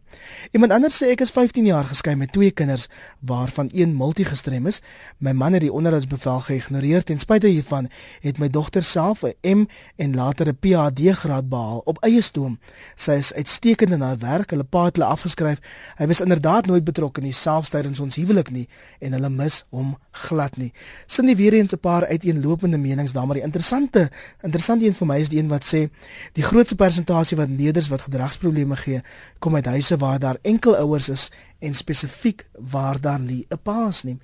[0.53, 4.81] Iemand anders sê ek is 15 jaar geskei met twee kinders waarvan een multigestrem is.
[5.19, 7.89] My man het die onderhoudsbevel geïgnoreer ten spyte hiervan
[8.21, 12.59] het my dogter self 'n M en later 'n PhD graad behaal op eie stoom.
[12.95, 14.51] Sy is uitstekend in haar werk.
[14.51, 15.59] Hulle pa het hulle afgeskryf.
[15.97, 19.97] Hy was inderdaad nooit betrokke nie selfs tydens ons huwelik nie en hulle mis hom
[20.11, 20.73] glad nie.
[21.07, 24.11] Sin nie weer eens 'n paar uiteenlopende menings daar maar die interessante
[24.43, 25.91] interessante een vir my is die een wat sê
[26.33, 29.03] die grootste persentasie wat neders wat gedragsprobleme gee
[29.39, 33.89] kom uit huise waar daar enkel ouers is en spesifiek waar daar nie 'n pa
[33.89, 34.19] is nie.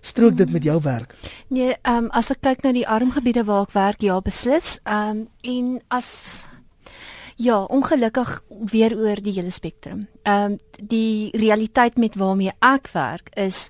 [0.00, 1.14] Strook dit met jou werk?
[1.48, 4.78] Nee, ehm um, as ek kyk na die armgebiede waar ek werk, ja, beslis.
[4.84, 6.44] Ehm um, en as
[7.36, 10.06] Ja, ongelukkig weer oor die hele spektrum.
[10.22, 13.68] Ehm um, die realiteit met waarmee ek werk is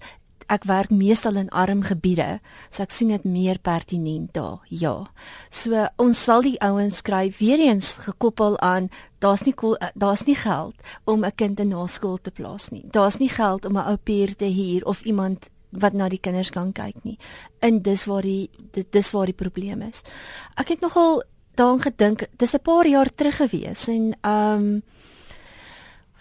[0.53, 4.61] ek werk meestal in arm gebiede, so ek sien dit meer pertinent daar.
[4.69, 5.09] Ja.
[5.51, 8.91] So ons sal die ouens skryf weer eens gekoppel aan
[9.23, 9.55] daar's nie
[9.95, 12.85] daar's nie geld om 'n kind in naskool te plaas nie.
[12.91, 16.51] Daar's nie geld om 'n ou pier te huur of iemand wat na die kinders
[16.51, 17.19] kan kyk nie.
[17.61, 18.51] En dis waar die
[18.91, 20.03] dis waar die probleem is.
[20.57, 21.23] Ek het nogal
[21.55, 22.27] daaraan gedink.
[22.37, 24.83] Dis 'n paar jaar terug gewees en ehm um,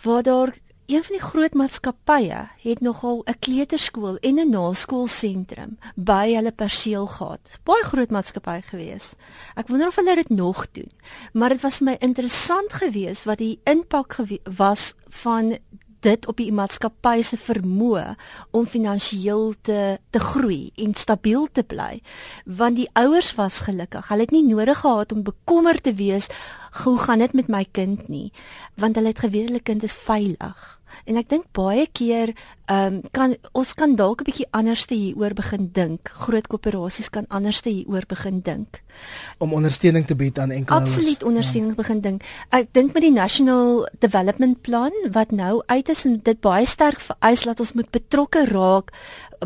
[0.04, 0.54] waar daar
[0.86, 7.08] een van die groot maatskappye het nogal 'n kleuterskool en 'n naskoolsentrum by hulle perseel
[7.08, 7.60] gehad.
[7.64, 9.14] Baie groot maatskappy gewees.
[9.56, 10.92] Ek wonder of hulle dit nog doen.
[11.34, 14.16] Maar dit was vir my interessant geweest wat die impak
[14.56, 15.58] was van
[16.06, 18.16] dit op die maatskappy se vermoë
[18.58, 22.02] om finansiëel te te groei en stabiel te bly
[22.46, 24.08] want die ouers was gelukkig.
[24.10, 26.30] Hulle het nie nodig gehad om bekommerd te wees
[26.84, 28.32] hoe gaan dit met my kind nie?
[28.76, 32.34] Want hulle het geweet hulle kind is veilig En ek dink baie keer
[32.72, 36.10] ehm um, kan ons kan dalk 'n bietjie anders te hieroor begin dink.
[36.24, 38.82] Groot koöperasies kan anders te hieroor begin dink.
[39.38, 41.82] Om ondersteuning te bied aan enkele Absoluut ondersteuning ja.
[41.82, 42.24] begin dink.
[42.50, 47.00] Ek dink met die National Development Plan wat nou uit is en dit baie sterk
[47.00, 48.92] vereis dat ons moet betrokke raak,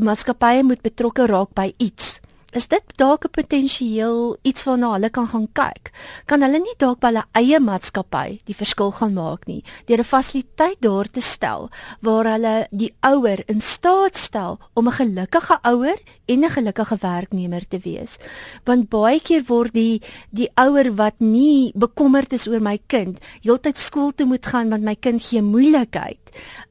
[0.01, 2.21] maatskappye moet betrokke raak by iets
[2.55, 5.91] is dit dalk 'n potensieel iets waarna hulle kan gaan kyk.
[6.25, 10.03] Kan hulle nie dalk by hulle eie maatskappy die verskil gaan maak nie deur 'n
[10.03, 11.69] fasiliteit daar te stel
[12.01, 17.67] waar hulle die ouer in staat stel om 'n gelukkige ouer en 'n gelukkige werknemer
[17.67, 18.17] te wees.
[18.63, 23.77] Want baie keer word die die ouer wat nie bekommerd is oor my kind, heeltyd
[23.77, 26.25] skool toe moet gaan want my kind gee moeilikheid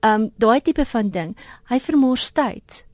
[0.04, 1.36] Um daai tipe van ding.
[1.70, 2.84] Hy vermors tyd.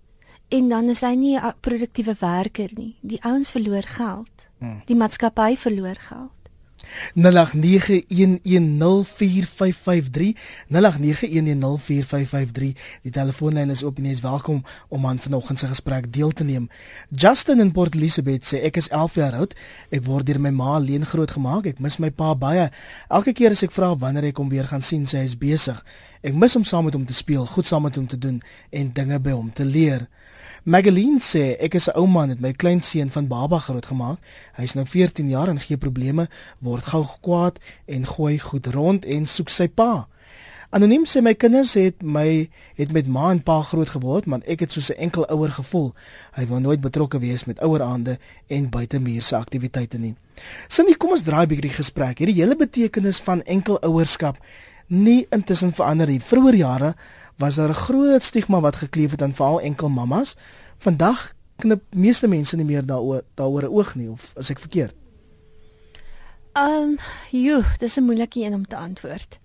[0.51, 2.97] En dan is hy nie 'n produktiewe werker nie.
[3.01, 4.49] Die ouens verloor geld.
[4.59, 4.83] Hmm.
[4.87, 6.41] Die maatskappy verloor geld.
[7.15, 7.23] 0891104553
[13.03, 16.45] Die telefoonlyn is oop en jy is welkom om aan vanoggend se gesprek deel te
[16.45, 16.69] neem.
[17.09, 19.55] Justin in Port Elizabeth sê ek is 11 jaar oud.
[19.91, 21.67] Ek word deur my ma alleen grootgemaak.
[21.67, 22.71] Ek mis my pa baie.
[23.09, 25.85] Elke keer as ek vra wanneer ek hom weer gaan sien, sê hy is besig.
[26.23, 28.93] Ek mis hom saam met hom te speel, goed saam met hom te doen en
[28.93, 30.09] dinge by hom te leer.
[30.64, 34.18] Magaline sê ek is 'n ou man met my kleinseun van baba grootgemaak.
[34.57, 36.29] Hy's nou 14 jaar en gee probleme,
[36.61, 40.07] word gou kwaad en gooi goed rond en soek sy pa.
[40.70, 44.61] Anoniem sê my kinders het my het met ma en pa groot geword, maar ek
[44.61, 45.94] het soos 'n enkel ouer gevoel.
[46.33, 50.14] Hy wou nooit betrokke wees met oueraande en buitemuurse aktiwiteite nie.
[50.68, 52.18] Sien, kom ons draai 'n bietjie die gesprek.
[52.18, 54.37] Hierdie hele betekenis van enkel ouerskap
[54.87, 56.20] nie intussen verander nie.
[56.20, 56.94] Vroeger jare
[57.40, 60.37] was daar 'n groot stigma wat gekleef het aan veral enkel mammas.
[60.79, 64.94] Vandag knip meeste mense nie meer daaroor daaroor 'n oog nie of as ek verkeerd.
[66.53, 66.96] Ehm, um,
[67.31, 69.38] joh, dis 'n moeilike een om te antwoord.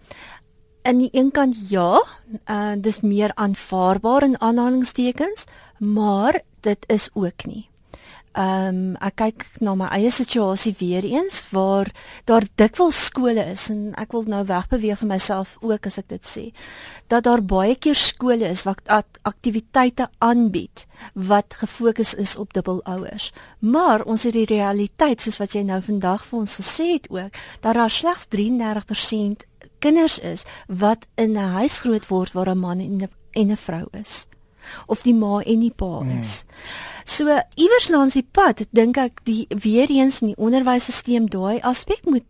[0.82, 2.04] Aan die een kant ja,
[2.50, 5.44] uh dis meer aanvaarbaar in aanhalingstekens,
[5.78, 7.70] maar dit is ook nie.
[8.36, 11.88] Ehm um, ek kyk na my eie situasie weer eens waar
[12.28, 16.28] daar dikwels skole is en ek wil nou wegbeweeg van myself ook as ek dit
[16.28, 16.44] sê
[17.08, 18.84] dat daar baie keer skole is wat
[19.24, 23.32] aktiwiteite aanbied wat gefokus is op dubbelouers.
[23.60, 27.42] Maar ons het die realiteit soos wat jy nou vandag vir ons gesê het ook
[27.64, 29.48] dat daar slegs 33%
[29.80, 32.80] kinders is wat in 'n huis groot word waar 'n man
[33.32, 34.28] en 'n vrou is
[34.88, 36.22] of die ma en die pa hmm.
[36.22, 36.44] is.
[36.48, 37.04] Hmm.
[37.06, 42.06] So iewers langs die pad dink ek die weer eens in die onderwysstelsel daai aspek
[42.06, 42.26] moet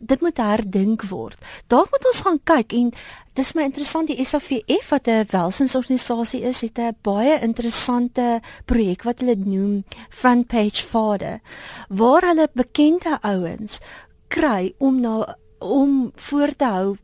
[0.00, 1.38] dit moet herdink word.
[1.68, 2.92] Dalk moet ons gaan kyk en
[3.38, 9.20] dis my interessant die SAVF wat 'n welsinsorganisasie is, het 'n baie interessante projek wat
[9.20, 11.40] hulle noem Front Page Father
[11.88, 13.80] waar hulle bekende ouens
[14.28, 16.96] kry om na om voor te hou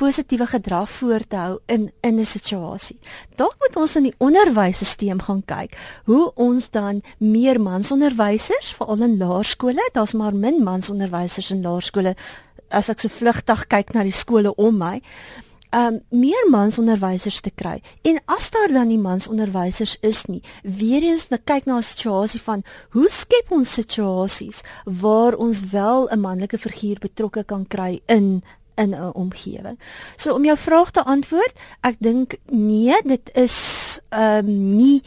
[0.00, 2.98] positiewe gedrag voor te hou in in 'n situasie.
[3.36, 9.16] Dalk moet ons in die onderwysstelsel gaan kyk hoe ons dan meer mansonderwysers veral in
[9.18, 12.14] laerskole, daar's maar min mansonderwysers in laerskole
[12.70, 15.02] as ek so vlugtig kyk na die skole om my
[15.70, 17.80] um meer mansonderwysers te kry.
[18.02, 22.40] En as daar dan nie mansonderwysers is nie, weer eens net kyk na 'n situasie
[22.40, 28.42] van hoe skep ons situasies waar ons wel 'n manlike figuur betrokke kan kry in
[28.74, 29.78] in 'n omgewing.
[30.16, 35.02] So om jou vraag te antwoord, ek dink nee, dit is ehm um, nie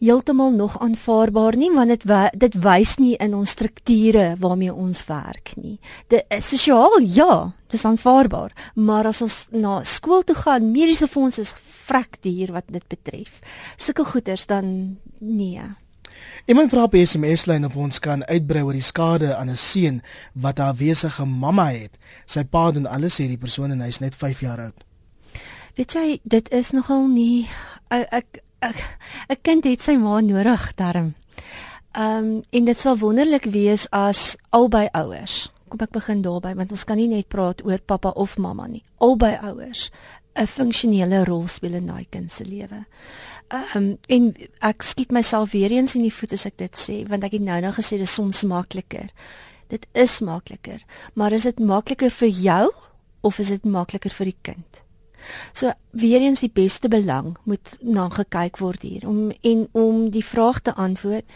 [0.00, 2.04] heeltemal nog aanvaarbaar nie want dit
[2.40, 5.76] dit wys nie in ons strukture waarmee ons werk nie.
[6.08, 11.38] Dit eh, sosiaal ja, dis aanvaarbaar, maar as ons na skool toe gaan, mediese fonds
[11.38, 11.52] is
[11.86, 13.40] vrek duur wat dit betref.
[13.76, 15.68] Sulke goeders dan nee.
[16.46, 20.02] Iemand vra op SMS lyn of ons kan uitbrei oor die skade aan 'n seun
[20.32, 21.98] wat haar wesige mamma het.
[22.26, 24.84] Sy pa doen alles sê die persoon en hy's net 5 jaar oud.
[25.74, 27.48] Weet jy, dit is nogal nie
[27.90, 28.42] ek
[29.28, 31.14] 'n kind het sy ma nodig darm.
[31.92, 35.50] Ehm um, en dit sal wonderlik wees as albei ouers.
[35.68, 38.84] Kom ek begin daarby want ons kan nie net praat oor pappa of mamma nie.
[38.98, 39.90] Albei ouers
[40.34, 42.86] 'n funksionele rol speel in daai kind se lewe.
[43.50, 44.28] Um, en
[44.62, 47.42] ek skiet myself weer eens in die voet as ek dit sê want ek het
[47.42, 49.08] nou nou gesê dit is soms makliker.
[49.70, 50.78] Dit is makliker,
[51.18, 52.68] maar is dit makliker vir jou
[53.26, 54.80] of is dit makliker vir die kind?
[55.52, 60.24] So weer eens die beste belang moet na gekyk word hier om en om die
[60.24, 61.26] vraag te antwoord.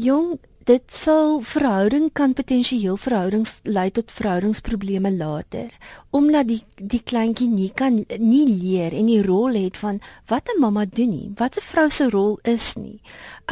[0.00, 5.68] Jong, dit sal verhouding kan potensieel verhoudings lei tot verhoudingsprobleme later
[6.14, 10.00] omdat die die kleintjie nie kan nie leer en die rol het van
[10.30, 13.00] wat 'n mamma doen nie, wat 'n vrou se rol is nie.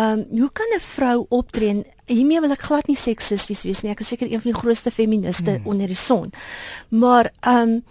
[0.00, 1.84] Um hoe kan 'n vrou optree?
[2.06, 3.90] Hiermee wil ek glad nie seksisties wees nie.
[3.90, 5.66] Ek is seker een van die grootste feministe hmm.
[5.66, 6.30] onder die son.
[6.88, 7.84] Maar um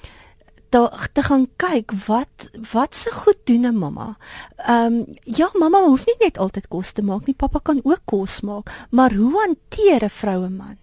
[0.72, 4.18] daar te gaan kyk wat wat se goed doen 'n mamma.
[4.58, 8.02] Ehm um, ja, mamma hoef nie net altyd kos te maak nie, pappa kan ook
[8.06, 10.78] kos maak, maar hoe hanteer 'n vroue man?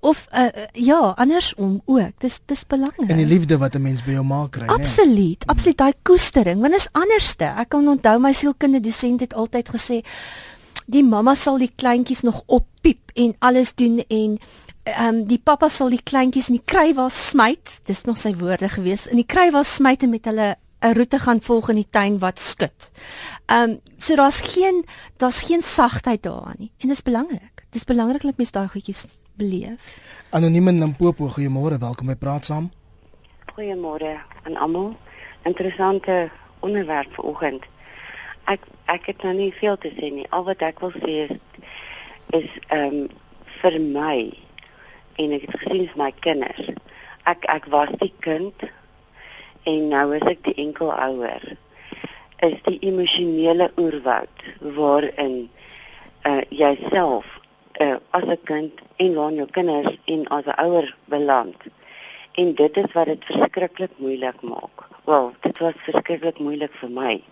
[0.00, 2.12] Of uh, ja, andersom ook.
[2.18, 3.08] Dis dis belangrik.
[3.08, 4.72] En die liefde wat 'n mens by jou ma kry, né?
[4.72, 7.44] Absoluut, absoluut daai koestering, want is anderste.
[7.44, 10.02] Ek kan onthou my sielkundige dosent het altyd gesê
[10.90, 14.38] die mamma sal die kleintjies nog oppiep en alles doen en
[14.82, 17.80] ehm um, die pappa sal die kleintjies in die krywas smyt.
[17.84, 19.06] Dis nog sy woorde gewees.
[19.06, 22.40] In die krywas smyt en met hulle 'n roete gaan volg in die tuin wat
[22.40, 22.90] skud.
[23.46, 24.84] Ehm um, so daar's geen
[25.16, 26.72] daar's geen sagtheid daaraan nie.
[26.78, 27.54] En dit is belangrik.
[27.70, 29.98] Dit is belangrik dat mens daai goedjies beleef.
[30.30, 31.78] Anoniem in Limpopo, goeiemôre.
[31.78, 32.70] Welkom by Praat Saam.
[33.54, 34.96] Goeiemôre aan almal.
[35.42, 37.64] interessante onderwerp vanoggend.
[38.44, 40.26] Ek ek het nou nie veel te sê nie.
[40.30, 41.36] Al wat ek wil sê is
[42.30, 43.08] is ehm um,
[43.60, 44.32] vir my
[45.20, 46.68] en ek het gesien vir my kinders.
[47.28, 48.68] Ek ek was die kind
[49.68, 51.44] en nou is ek die enkelouer.
[52.46, 55.36] Is die emosionele oerwoud waarin
[56.28, 57.26] uh jouself
[57.80, 61.56] uh as 'n kind en waar jou kinders en as 'n ouer beland.
[62.40, 64.86] En dit is wat dit verskriklik moeilik maak.
[65.04, 67.22] Wel, dit was verskriklik moeilik vir my.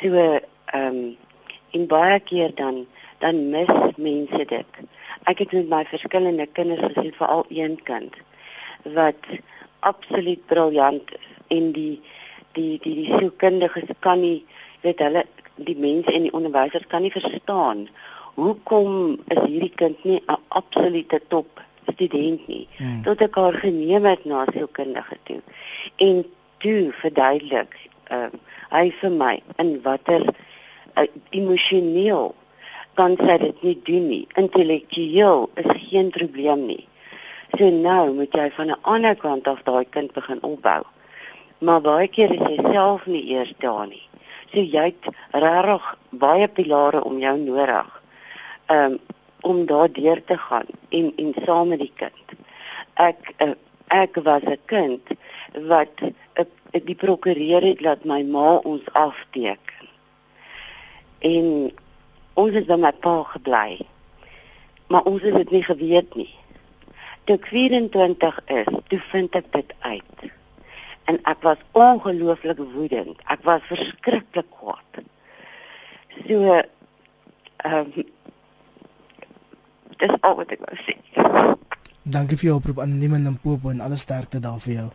[0.00, 1.16] So ehm um,
[1.70, 2.86] en baie keer dan
[3.18, 4.72] dan mis mense dit.
[5.28, 8.14] Ek het met my verskillende kinders gesien, veral een kind
[8.96, 9.26] wat
[9.80, 12.00] absoluut briljant is en die
[12.56, 14.44] die die die sielkundiges kan nie
[14.82, 15.24] weet hulle
[15.68, 17.86] die mense en die onderwysers kan nie verstaan
[18.38, 21.62] hoekom is hierdie kind nie 'n absolute top
[21.92, 23.02] student nie hmm.
[23.06, 25.40] tot ek haar geneem het na sielkundige toe
[26.08, 26.24] en
[26.58, 27.78] toe verduidelik
[28.10, 28.30] uh,
[28.70, 32.34] hy vir my in watter uh, emosioneel
[32.98, 34.24] kan sy dit nie doen nie.
[34.40, 36.84] Intellektueel is geen probleem nie.
[37.54, 40.82] So nou moet jy van 'n ander kant af daai kind begin opbou.
[41.58, 44.06] Maar baie keer is jy self nie eers daar nie.
[44.52, 48.02] So jy het regtig baie pilare om jou nodig.
[48.66, 48.98] Um
[49.40, 52.26] om daar deur te gaan en en saam met die kind.
[52.94, 53.54] Ek uh,
[53.86, 55.02] ek was 'n kind
[55.52, 56.44] wat uh,
[56.84, 59.88] die prokureur het laat my ma ons afteken.
[61.18, 61.72] En
[62.38, 63.78] ons het by my pa gebly.
[64.88, 66.30] Maar ons het dit nie geweet nie.
[67.28, 70.28] Toe ek 24 is, toe vind ek dit uit.
[71.08, 73.20] En ek was ongelooflik woedend.
[73.32, 75.02] Ek was verskriklik kwaad.
[76.24, 78.06] So ehm um,
[79.98, 80.94] dis al wat ek wou sê.
[82.08, 84.88] Dankie vir jou oproep aan Niemand Limpopo en alle sterkte daar vir jou.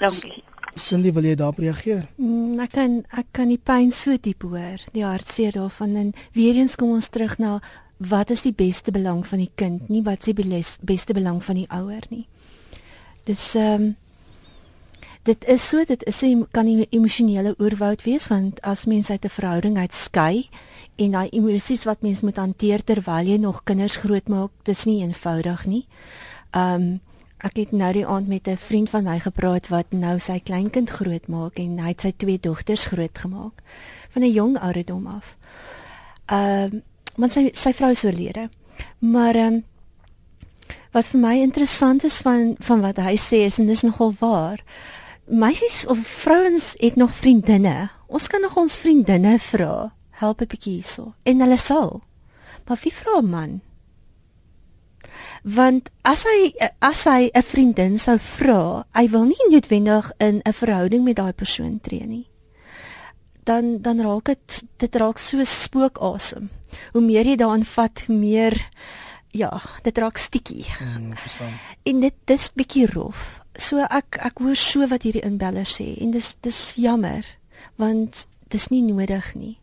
[0.00, 0.42] Dankie.
[0.78, 2.06] Cindy, wil jy daarop reageer?
[2.16, 6.56] Mm, ek kan ek kan die pyn so diep hoor, die hartseer daarvan en weer
[6.56, 7.58] eens kom ons terug na
[7.98, 11.58] wat is die beste belang van die kind, nie wat is die beste belang van
[11.58, 12.26] die ouer nie.
[13.26, 13.96] Dis ehm um,
[15.28, 19.24] dit is so dit is 'n kan 'n emosionele oorwoud wees want as mense uit
[19.24, 20.48] 'n verhouding uit skei
[20.96, 25.66] en daai emosies wat mens moet hanteer terwyl jy nog kinders grootmaak, dis nie eenvoudig
[25.66, 25.86] nie.
[26.50, 27.00] Ehm um,
[27.38, 30.90] Ek het nou die aand met 'n vriend van my gepraat wat nou sy kleinkind
[30.90, 33.62] grootmaak en hy het sy twee dogters grootgemaak
[34.10, 35.36] van 'n jong ouderdom af.
[36.26, 36.80] Ehm uh,
[37.16, 38.48] want sy sy vrou is oorlede.
[38.98, 39.64] Maar ehm um,
[40.92, 44.64] wat vir my interessant is van van wat hy sê is en dis nogal waar.
[45.24, 47.90] Meisies of vrouens het nog vriendinne.
[48.06, 51.14] Ons kan nog ons vriendinne vra, help 'n bietjie hierso.
[51.22, 52.02] En hulle sal.
[52.66, 53.60] Maar wie vra 'n man?
[55.42, 60.52] Want as hy as hy 'n vriendin sou vra, hy wil nie noodwendig in 'n
[60.52, 62.26] verhouding met daai persoon tree nie.
[63.44, 66.50] Dan dan raak dit dit raak so spookasem.
[66.92, 68.68] Hoe meer jy daaraan vat, meer
[69.30, 70.66] ja, dit raak stikkie.
[70.80, 71.52] Mm, verstaan.
[71.82, 73.40] En dit dis bietjie rof.
[73.58, 77.24] So ek ek hoor so wat hierdie inbeller sê en dis dis jammer
[77.76, 79.58] want dis nie nodig nie.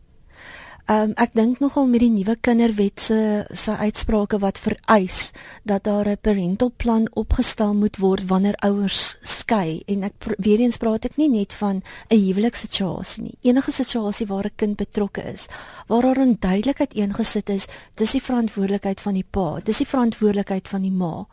[0.86, 3.16] Um, ek dink nogal met die nuwe kinderwet se
[3.50, 5.32] se uitsprake wat vereis
[5.66, 9.82] dat daar 'n parental plan opgestel moet word wanneer ouers skei.
[9.86, 13.38] En ek weer eens praat ek nie net van 'n huwelikssituasie nie.
[13.42, 15.46] Enige situasie waar 'n kind betrokke is
[15.88, 20.68] waar daar 'n duidelikheid ingesit is dis die verantwoordelikheid van die pa dis die verantwoordelikheid
[20.68, 21.26] van die ma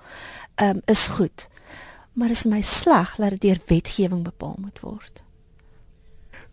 [0.62, 1.48] um, is goed.
[2.14, 5.24] Maar is my sleg dat dit deur wetgewing bepaal moet word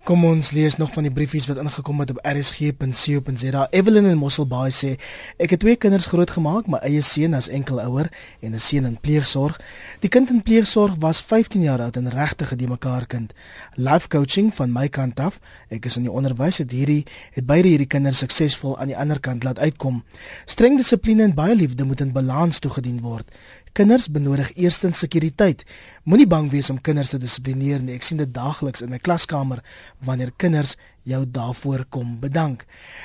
[0.01, 3.67] Kom ons lees nog van die briefies wat ingekom het op rsg.co.za.
[3.77, 4.95] Evelyn in Mosselbaai sê:
[5.37, 8.09] "Ek het twee kinders grootgemaak, my eie seun as enkelouer
[8.41, 9.61] en 'n seun in pleegsorg.
[10.01, 13.35] Die kind in pleegsorg was 15 jaar oud en regtig 'n mekaar kind.
[13.75, 15.41] Life coaching van my kant af.
[15.69, 19.21] Ek is in die onderwys het hierdie het beide hierdie kinders suksesvol aan die ander
[19.21, 20.05] kant laat uitkom.
[20.47, 23.31] Streng dissipline en baie liefde moet in balans toegedien word.
[23.73, 25.65] Kinders benodig eerstens sekuriteit.
[26.03, 27.95] Moenie bang wees om kinders te dissiplineer nie.
[27.95, 29.63] Ek sien dit daagliks in my klaskamer
[30.03, 32.65] wanneer kinders jou daarvoor kom bedank.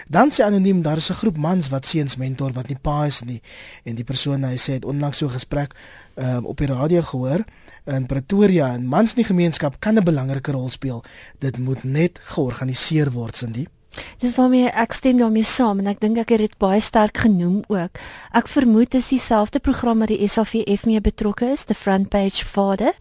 [0.10, 3.22] Dan sê anoniem daar is 'n groep mans wat seuns mentor wat nie pa is
[3.22, 3.42] nie
[3.84, 5.76] en die persoon hy sê het onlangs so 'n gesprek
[6.16, 7.46] um, op die radio gehoor
[7.86, 11.04] in Pretoria en mans in die gemeenskap kan 'n belangrike rol speel.
[11.40, 13.68] Dit moet net georganiseer word, Cindy.
[14.20, 17.24] Dis vir my ek stem daarmee saam en ek dink ek het dit baie sterk
[17.26, 18.02] genoem ook.
[18.36, 22.46] Ek vermoed dit is dieselfde program wat die SAVF mee betrokke is, the front page
[22.46, 22.94] father.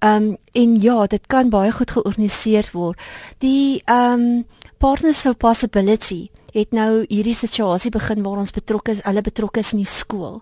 [0.00, 2.98] Ehm um, en ja, dit kan baie goed georganiseer word.
[3.38, 4.44] Die ehm um,
[4.80, 9.74] partners for possibility het nou hierdie situasie begin waar ons betrokke is, hulle betrokke is
[9.74, 10.40] in die skool.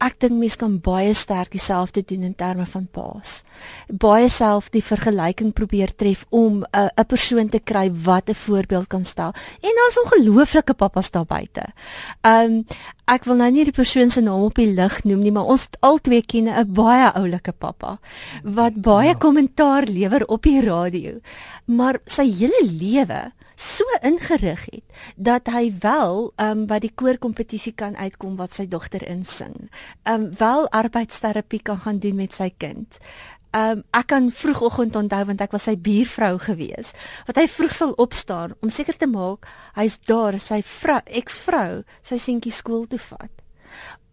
[0.00, 3.42] Ek dink mense kan baie sterk dieselfde doen in terme van paas.
[3.90, 8.34] Baie self die vergelyking probeer tref om 'n uh, 'n persoon te kry wat 'n
[8.34, 9.32] voorbeeld kan stel.
[9.60, 11.64] En daar's ongelooflike pappas daar buite.
[12.22, 12.64] Um
[13.06, 15.68] ek wil nou nie die persoon se naam op die lig noem nie, maar ons
[15.80, 17.98] albei ken 'n baie oulike pappa
[18.44, 19.14] wat baie ja.
[19.14, 21.20] kommentaar lewer op die radio.
[21.66, 27.96] Maar sy hele lewe so ingerig het dat hy wel um by die koorkompetisie kan
[27.98, 29.66] uitkom wat sy dogter insing.
[30.06, 33.00] Um wel arbeidsterapie kan gaan doen met sy kind.
[33.50, 36.94] Um ek kan vroegoggend onthou want ek was sy buurvrou gewees.
[37.26, 42.20] Wat hy vroeg sal opstaan om seker te maak hy's daar sy vrou eksvrou sy
[42.22, 43.42] seentjie skool toe vat.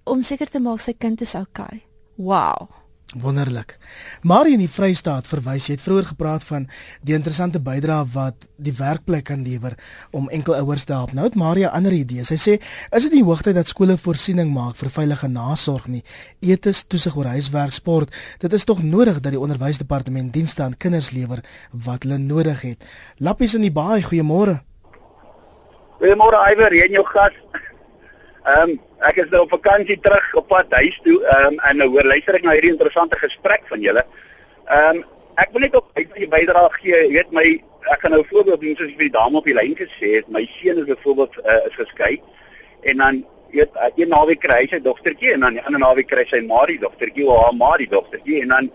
[0.10, 1.38] Om seker te maak sy kind is.
[1.38, 1.86] Okay.
[2.18, 2.85] Wow.
[3.14, 3.78] Wonderlik.
[4.22, 6.66] Maar in die Vrystaat verwys jy het vroeër gepraat van
[7.06, 9.78] die interessante bydrae wat die werkplek kan lewer
[10.12, 11.14] om enkelouers te help.
[11.14, 12.28] Nou het Maria ander idees.
[12.34, 12.56] Sy sê,
[12.92, 16.04] is dit nie hoogtyd dat skole voorsiening maak vir veilige nasorg nie?
[16.42, 18.12] Etes, toesig oor huiswerk, sport.
[18.42, 22.84] Dit is tog nodig dat die onderwysdepartement dienste aan kinders lewer wat hulle nodig het.
[23.20, 24.60] Lappies in die baai, goeiemôre.
[26.02, 27.38] Goeiemôre Iwer, jy en jou gas.
[28.46, 28.74] Ehm um,
[29.10, 32.06] ek is nou op vakansie terug op pad huis toe ehm um, en nou hoor
[32.06, 34.04] luister ek na hierdie interessante gesprek van julle.
[34.66, 35.06] Ehm um,
[35.42, 37.00] ek wil net op uit die bydrae gee.
[37.08, 37.46] Jy weet my
[37.94, 40.30] ek kan nou voorbeeld doen soos vir die dame op die lyn gesê het.
[40.30, 42.14] My seun is byvoorbeeld uh, is geskei
[42.94, 43.20] en dan
[43.56, 46.46] weet uh, een naweek kry hy sy dogtertjie en dan die ander naweek kry sy
[46.46, 48.72] Marie dogtertjie of haar Marie dogtertjie en dan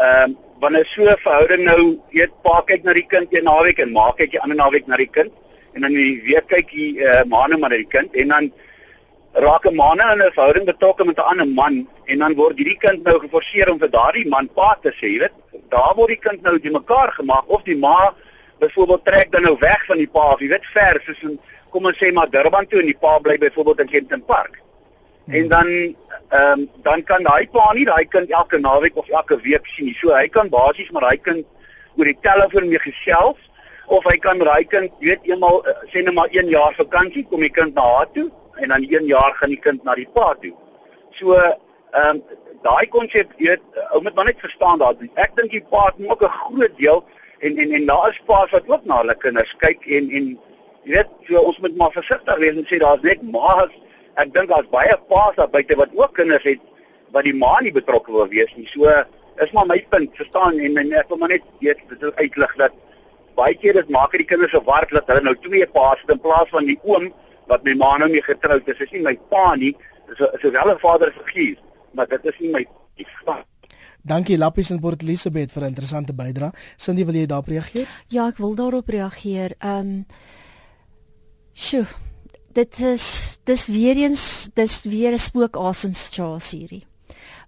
[0.00, 1.80] ehm um, wanneer so 'n verhouding nou
[2.16, 4.96] weet pa kyk na die kind een naweek en ma kyk die ander naweek na
[4.96, 5.32] die kind
[5.74, 8.52] en dan die week kyk die uh, ma net maar na die kind en dan
[9.34, 12.78] raak 'n man in 'n verhouding betrokke met 'n ander man en dan word hierdie
[12.78, 15.36] kind nou geforseer om vir daardie man pa te sê, jy weet,
[15.68, 18.14] daar word die kind nou die mekaar gemaak of die ma
[18.58, 21.38] byvoorbeeld trek dan nou weg van die pa jy weet ver soos in
[21.70, 24.60] kom ons sê maar Durban toe en die pa bly byvoorbeeld in Kempton Park.
[25.24, 25.34] Hmm.
[25.34, 25.66] En dan
[26.28, 29.86] ehm um, dan kan daai pa nie daai kind elke naweek of elke week sien
[29.86, 29.94] nie.
[29.94, 31.46] So hy kan basies maar daai kind
[31.96, 33.40] oor die telefoon mee gesels
[33.86, 37.40] of hy kan daai kind weet eenmal eh, sê net maar 1 jaar vakansie kom
[37.40, 40.34] die kind na haar toe en dan 1 jaar gaan die kind na die pa
[40.40, 40.54] toe.
[41.18, 42.22] So ehm um,
[42.64, 44.96] daai konsep weet ou moet maar net verstaan daar.
[45.20, 47.04] Ek dink die pa het ook 'n groot deel
[47.38, 50.30] en en en daar is pa's wat ook na hulle kinders kyk en en
[50.84, 53.72] jy weet so ons moet maar versigtig wees en sê daar's net ma's.
[54.14, 56.60] Ek dink daar's baie pa's daar buite wat ook kinders het
[57.12, 58.66] wat die ma nie betrokke wil wees nie.
[58.66, 58.88] So
[59.42, 62.72] is maar my punt, verstaan en, en ek wil maar net weet dit uitlig dat
[63.34, 66.10] baie keer dit maak dit die kinders se war dat hulle nou twee pa's het
[66.10, 67.12] in plaas van die oom
[67.46, 68.78] wat my ma nou mee getroud is.
[68.78, 69.76] Is nie my pa nie.
[70.08, 71.58] Dit is is wel 'n vaderfiguur,
[71.92, 72.66] maar dit is nie my
[73.24, 73.44] pa.
[74.02, 76.52] Dankie Lappies in Port Elizabeth vir 'n interessante bydrae.
[76.76, 77.88] Cindy, wil jy daarop reageer?
[78.08, 79.54] Ja, ek wil daarop reageer.
[79.58, 80.06] Ehm um,
[81.52, 81.86] Sjoe.
[82.52, 86.86] Dit is dis weer eens dis weer 'n spookasem situasie hierdie.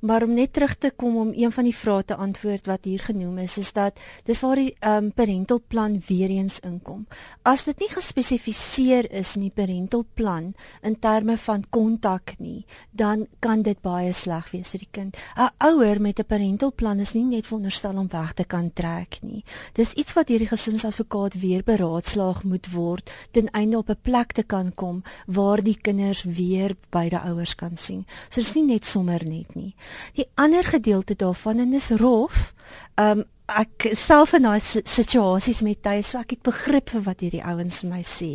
[0.00, 3.00] Maar om net terug te kom om een van die vrae te antwoord wat hier
[3.00, 7.06] genoem is, is dat dis waar die um, parental plan weer eens inkom.
[7.42, 13.26] As dit nie gespesifiseer is in die parental plan in terme van kontak nie, dan
[13.38, 15.16] kan dit baie sleg wees vir die kind.
[15.36, 19.18] 'n Ouer met 'n parental plan is nie net veronderstel om weg te kan trek
[19.22, 19.44] nie.
[19.72, 24.32] Dis iets wat deur die gesinsadvokaat weer beraadslaag moet word ten einde op 'n plek
[24.32, 28.06] te kan kom waar die kinders weer beide ouers kan sien.
[28.28, 29.74] So dis nie net sommer net nie.
[30.14, 32.52] Die ander gedeelte daarvan en is rof.
[32.94, 37.44] Um ek self in daai situasies met tye so ek het begrip vir wat hierdie
[37.46, 38.30] ouens vir my sê.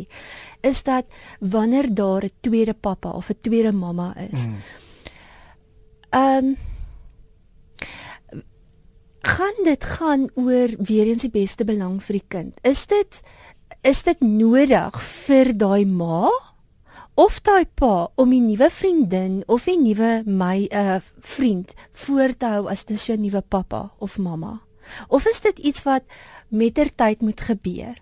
[0.64, 1.04] Is dat
[1.40, 4.46] wanneer daar 'n tweede pappa of 'n tweede mamma is.
[4.46, 4.56] Mm.
[6.12, 6.56] Um
[9.20, 12.58] kan dit gaan oor weer eens die beste belang vir die kind.
[12.62, 13.22] Is dit
[13.82, 16.30] is dit nodig vir daai ma
[17.14, 22.36] of daai pa om die nuwe vriendin of die nuwe my 'n uh, vriend voor
[22.36, 24.60] te hou as dis jou nuwe pappa of mamma?
[25.08, 26.02] Of is dit iets wat
[26.48, 28.00] mettertyd moet gebeur?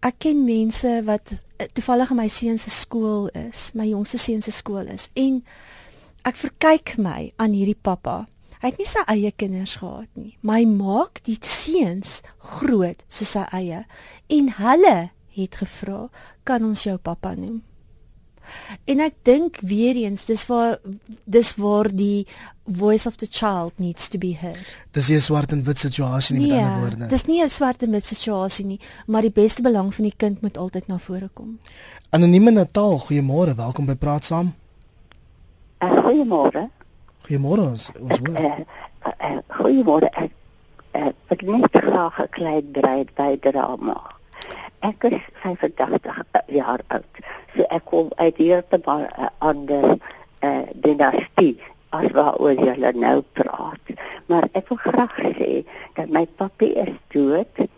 [0.00, 4.42] Ek ken mense wat uh, toevallig in my seun se skool is, my jongste seun
[4.42, 5.42] se skool is en
[6.24, 8.26] ek verkyk my aan hierdie pappa.
[8.60, 13.32] Hy het nie sy eie kinders gehad nie, maar hy maak die seuns groot soos
[13.32, 13.86] sy eie
[14.28, 16.10] en hulle het gevra,
[16.44, 17.62] "Kan ons jou pappa noem?"
[18.84, 20.78] En ek dink weer eens dis waar
[21.24, 22.26] dis waar die
[22.64, 24.66] voice of the child needs to be heard.
[24.90, 27.06] Dis nie 'n swart en wit situasie nie nee, met ander woorde.
[27.06, 30.40] Dis nie 'n swart en wit situasie nie, maar die beste belang van die kind
[30.40, 31.58] moet altyd na vore kom.
[32.10, 34.54] Anonieme Natal, goeiemôre, welkom by Praat Saam.
[35.78, 36.68] Uh, goeiemôre.
[37.26, 38.38] Goeiemôre ons ons hoor.
[38.38, 38.58] Uh,
[39.06, 40.08] uh, uh, goeiemôre.
[40.12, 40.30] Ek
[40.94, 44.19] uh, ek net graag 'n klein breed bydra maak.
[44.80, 47.18] Ek is 85 jaar oud.
[47.54, 49.98] So ek kom uit hier te maar 'n uh, ander
[50.40, 51.60] uh, dinastie
[51.90, 53.84] as waaroor jy nou praat.
[54.26, 55.64] Maar ek wil graag sê
[55.94, 57.68] dat my papie is dood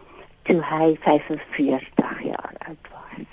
[0.47, 3.27] toe hy 45 jaar oud was.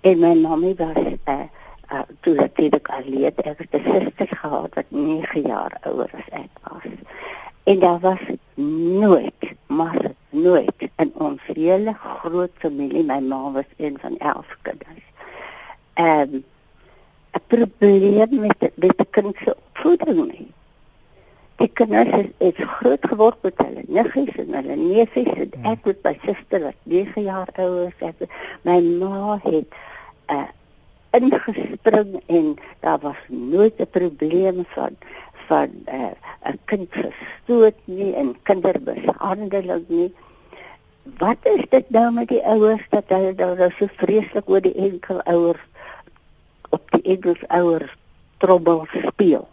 [0.00, 1.46] En my mamma was 'n uh, eh,
[1.92, 6.28] uh, toe dat ek alleen ek het 'n suster gehad wat 9 jaar ouer as
[6.32, 6.88] ek was.
[7.64, 8.24] En daar was
[9.00, 15.06] nooit, maar nooit in ons hele groot familie, my ma was een van 11 kinders.
[15.94, 16.44] Ehm um,
[17.36, 20.50] 'n probleem met met die kind se opvoeding nie.
[21.56, 25.70] Die kinders is, is groot geword met hulle niggies en hulle neefies en hmm.
[25.72, 28.28] ek met my suster wat 9 jaar ouer is.
[28.62, 30.48] My ma het 'n uh,
[31.10, 34.96] ingespring en daar was nooit 'n probleem van
[35.46, 36.16] van eh, 'n
[36.46, 40.14] uh, kind gestoot nie en kindermishandeling nie.
[41.18, 45.22] Wat is dit nou met die ouers dat hulle nou so vreeslik oor die enkel
[45.22, 45.62] ouers
[46.70, 47.92] op die enkel ouers
[48.38, 49.46] trobbel speel?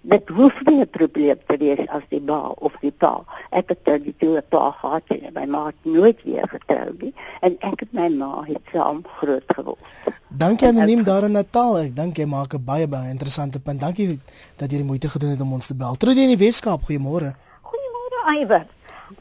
[0.00, 3.24] dit hoef nie 'n probleem te wees as die ma of die pa.
[3.50, 7.14] Ek het dit die twee pa gehad en my ma het nooit weer getrou nie
[7.40, 9.78] en ek het my ma het saam groot geword.
[10.28, 11.78] Dankie anoniem daar in Natal.
[11.78, 13.80] Ek dink jy maak 'n baie baie interessante punt.
[13.80, 14.20] Dankie
[14.56, 15.94] dat jy die moeite gedoen het om ons te bel.
[15.94, 17.34] Trudy in die Weskaap, goeiemôre.
[17.62, 18.66] Goeiemôre Iwer.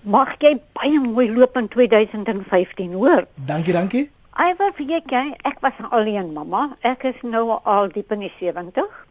[0.01, 3.27] Mag jy baie mooi loop in 2015, hoor?
[3.35, 4.09] Dankie, dankie.
[4.39, 6.77] Iwer, weet jy, ek was alleen mamma.
[6.81, 9.07] Ek is nou al diep in die 70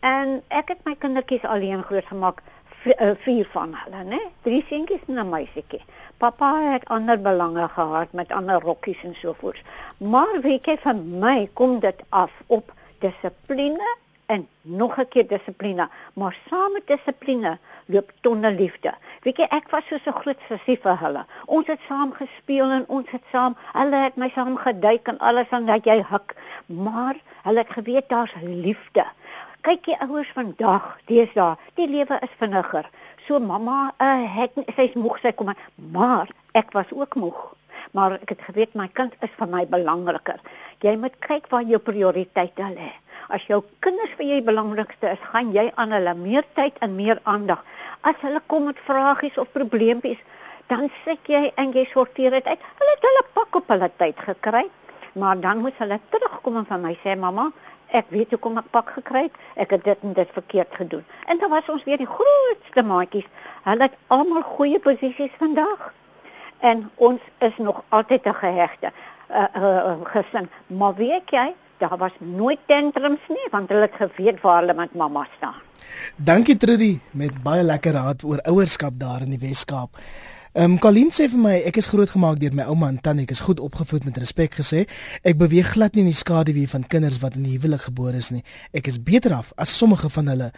[0.00, 2.42] En ek het my kindertjies alleen grootgemaak,
[2.84, 4.20] eh, vier van hulle, né?
[4.42, 5.82] Drie seentjies en 'n meisietjie.
[6.18, 9.62] Pappa het ander belange gehad met ander rokkies en so voort.
[9.98, 13.96] Maar weet jy van my kom dit af op dissipline
[14.28, 18.92] en nog 'n keer dissipline, maar saam met dissipline loop tonne liefde.
[19.22, 21.24] Weet jy, ek was so 'n groot sussie vir hulle.
[21.46, 25.48] Ons het saam gespeel en ons het saam, hulle het my saam geduik en alles
[25.50, 29.06] en dat jy huk, maar hulle het geweet daar's liefde
[29.68, 32.86] kyk die ouers vandag, deesdae, die lewe is vinniger.
[33.26, 35.50] So mamma, uh, het sy's moeg sy kom,
[35.92, 37.40] maar ek was ook moeg.
[37.92, 40.40] Maar ek het geweet my kind is vir my belangriker.
[40.84, 42.90] Jy moet kyk waar jou prioriteite lê.
[43.28, 47.20] As jou kinders vir jou belangrikste is, gaan jy aan hulle meer tyd en meer
[47.28, 47.64] aandag.
[48.00, 50.20] As hulle kom met vragies of probleempies,
[50.68, 52.68] dan sit jy en jy sorteer dit uit.
[52.80, 54.64] Hulle het hulle pak op hulle tyd gekry,
[55.18, 57.48] maar dan moet hulle terugkom en van my sê mamma,
[57.96, 59.38] ek weet hoe kom ek pak gekry het.
[59.56, 61.04] Ek het dit en dit verkeerd gedoen.
[61.26, 63.28] En dan was ons weer die grootste maatjies.
[63.68, 65.90] Hulle het almal goeie posisies vandag.
[66.60, 68.92] En ons is nog altyd 'n gehegte
[69.30, 70.48] uh, uh, gesin.
[70.66, 74.94] Maar weet jy, daar was nooit tantrums nie want hulle het geweet waar hulle met
[74.94, 75.60] mamma staan.
[76.16, 79.96] Dankie Trudy met baie lekker raad oor ouerskap daar in die Wes-Kaap.
[80.58, 83.22] Ehm um, Colleen sê vir my ek is grootgemaak deur my ouma en tannie.
[83.28, 84.80] Ek is goed opgevoed met respek gesê.
[85.22, 88.32] Ek beweeg glad nie in die skaduwee van kinders wat in die huwelik gebore is
[88.34, 88.42] nie.
[88.74, 90.48] Ek is beter af as sommige van hulle.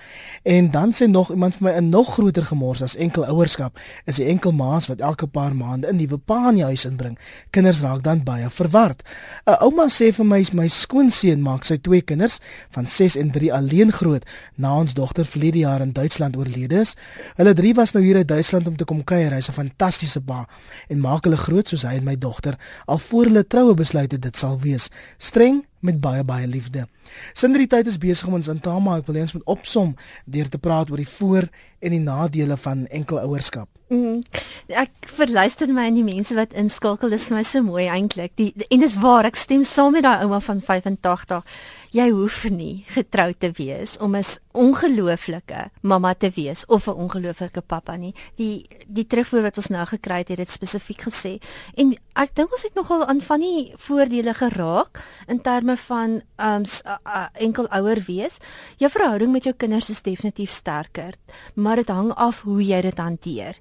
[0.49, 3.77] En dan sê nog iemand vir my 'n nog groter gemors as enkel ouerskap
[4.07, 7.19] is die enkel maas wat elke paar maande 'n nuwe pa in die huis inbring.
[7.51, 9.03] Kinders raak dan baie verward.
[9.47, 12.39] 'n Ouma sê vir my my skoonseun maak sy twee kinders
[12.71, 14.25] van 6 en 3 alleen groot
[14.57, 16.97] na ons dogter verlede jaar in Duitsland oorlede is.
[17.37, 19.33] Hulle drie was nou hier uit Duitsland om te kom kuier.
[19.33, 19.90] Hy's 'n fantastiese
[20.25, 20.47] pa
[20.89, 24.23] en maak hulle groot soos hy en my dogter al voor hulle troue besluit het
[24.23, 24.91] dit sal wees.
[25.19, 26.87] Streng met baie baie liefde.
[27.33, 29.03] Sindri tyd is besig om ons in te maak.
[29.03, 31.49] Ek wil eens met opsom deur te praat oor die voor
[31.81, 33.69] en die nadele van enkelouerskap.
[33.91, 34.21] Mm,
[34.69, 37.11] ek verluister my aan die mense wat inskakel.
[37.11, 38.37] Dit is vir my so mooi eintlik.
[38.39, 41.43] Die en dis waar ek stem saam met daai ouma van 85
[41.91, 47.61] jy hoef nie getroud te wees om 'n ongelooflike mamma te wees of 'n ongelooflike
[47.61, 48.15] pappa nie.
[48.37, 51.41] Die die terugvoer wat ons nou gekry het, het dit spesifiek gesê.
[51.75, 56.65] En ek dink ons het nogal aan van die voordele geraak in terme van um
[56.87, 58.39] uh, uh, enkel ouer wees.
[58.77, 61.15] Jou verhouding met jou kinders is definitief sterker,
[61.55, 63.57] maar dit hang af hoe jy dit hanteer.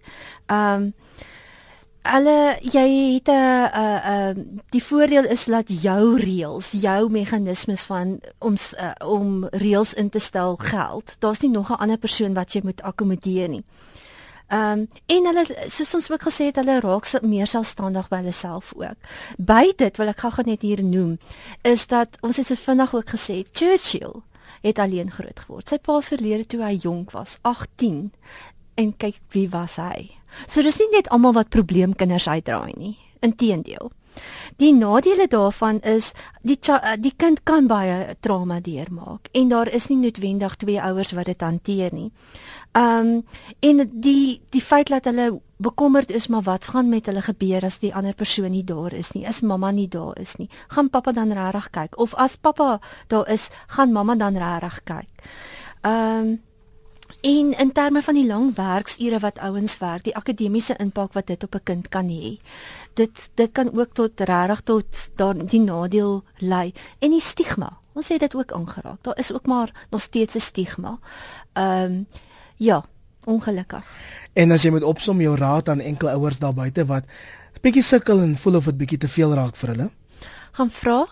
[0.48, 0.94] Um
[2.02, 4.36] Alle jy het 'n uh, uh
[4.70, 10.20] die voordeel is dat jou reëls, jou meganismes van om uh, om reëls in te
[10.20, 11.16] stel geld.
[11.20, 13.64] Daar's nie nog 'n ander persoon wat jy moet akkommodeer nie.
[14.50, 18.34] Ehm um, en hulle soos ons ook gesê het, hulle raak meer selfstandig by hulle
[18.34, 18.98] self ook.
[19.38, 21.20] By dit wil ek gou-gou net hier noem
[21.62, 24.24] is dat ons het so vinnig ook gesê Churchill
[24.62, 25.70] het alleen groot geword.
[25.70, 28.10] Sy pa se verlede toe hy jonk was, 18.
[28.76, 30.10] En kyk wie was hy?
[30.48, 32.98] So dis nie net almal wat probleemkinders uitdraai nie.
[33.20, 33.92] Inteendeel.
[34.58, 36.12] Die nadele daarvan is
[36.42, 36.58] die
[37.00, 41.42] die kind kan baie trauma deurmaak en daar is nie noodwendig twee ouers wat dit
[41.42, 42.12] hanteer nie.
[42.74, 43.24] Um
[43.60, 47.80] en die die feit dat hulle bekommerd is maar wat gaan met hulle gebeur as
[47.80, 49.26] die ander persoon nie daar is nie.
[49.28, 50.50] Is mamma nie daar is nie.
[50.68, 55.26] Gaan pappa dan regtig kyk of as pappa daar is, gaan mamma dan regtig kyk.
[55.82, 56.38] Ehm um,
[57.22, 61.44] en in terme van die lang werksure wat ouens werk, die akademiese impak wat dit
[61.44, 62.40] op 'n kind kan hê.
[62.94, 67.78] Dit dit kan ook tot regtig tot daar die nadeel lei en die stigma.
[67.94, 69.04] Ons sê dit ook aangeraak.
[69.04, 71.00] Daar is ook maar nog steeds 'n stigma.
[71.54, 72.08] Ehm um,
[72.56, 72.86] ja,
[73.24, 73.84] ongelukkig.
[74.34, 77.04] En as jy moet opsom jou raad aan enkel ouers daar buite wat
[77.62, 79.90] bietjie sukkel en voel of dit bietjie te veel raak vir hulle,
[80.52, 81.06] gaan vra.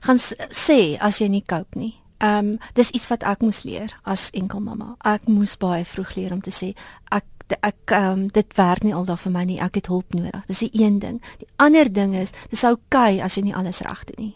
[0.00, 1.99] Gaan sê as jy nie cope nie.
[2.20, 4.94] Ehm um, dis iets wat ek moes leer as enkel mamma.
[5.08, 6.74] Ek moes baie vroeg leer om te sê
[7.08, 7.24] ek
[7.64, 9.60] ek ehm um, dit werk nie aldag vir my nie.
[9.60, 10.44] Ek het hulp nodig.
[10.46, 11.22] Dis die een ding.
[11.38, 14.34] Die ander ding is dis oukei okay as jy nie alles reg doen nie.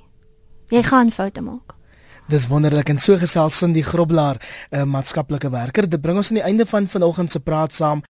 [0.72, 1.74] Jy gaan foute maak.
[2.24, 5.88] Dis wonderlik en so gesels Cindy Groblaar, 'n maatskaplike werker.
[5.88, 8.02] Dit bring ons aan die einde van vanoggend se praat saam.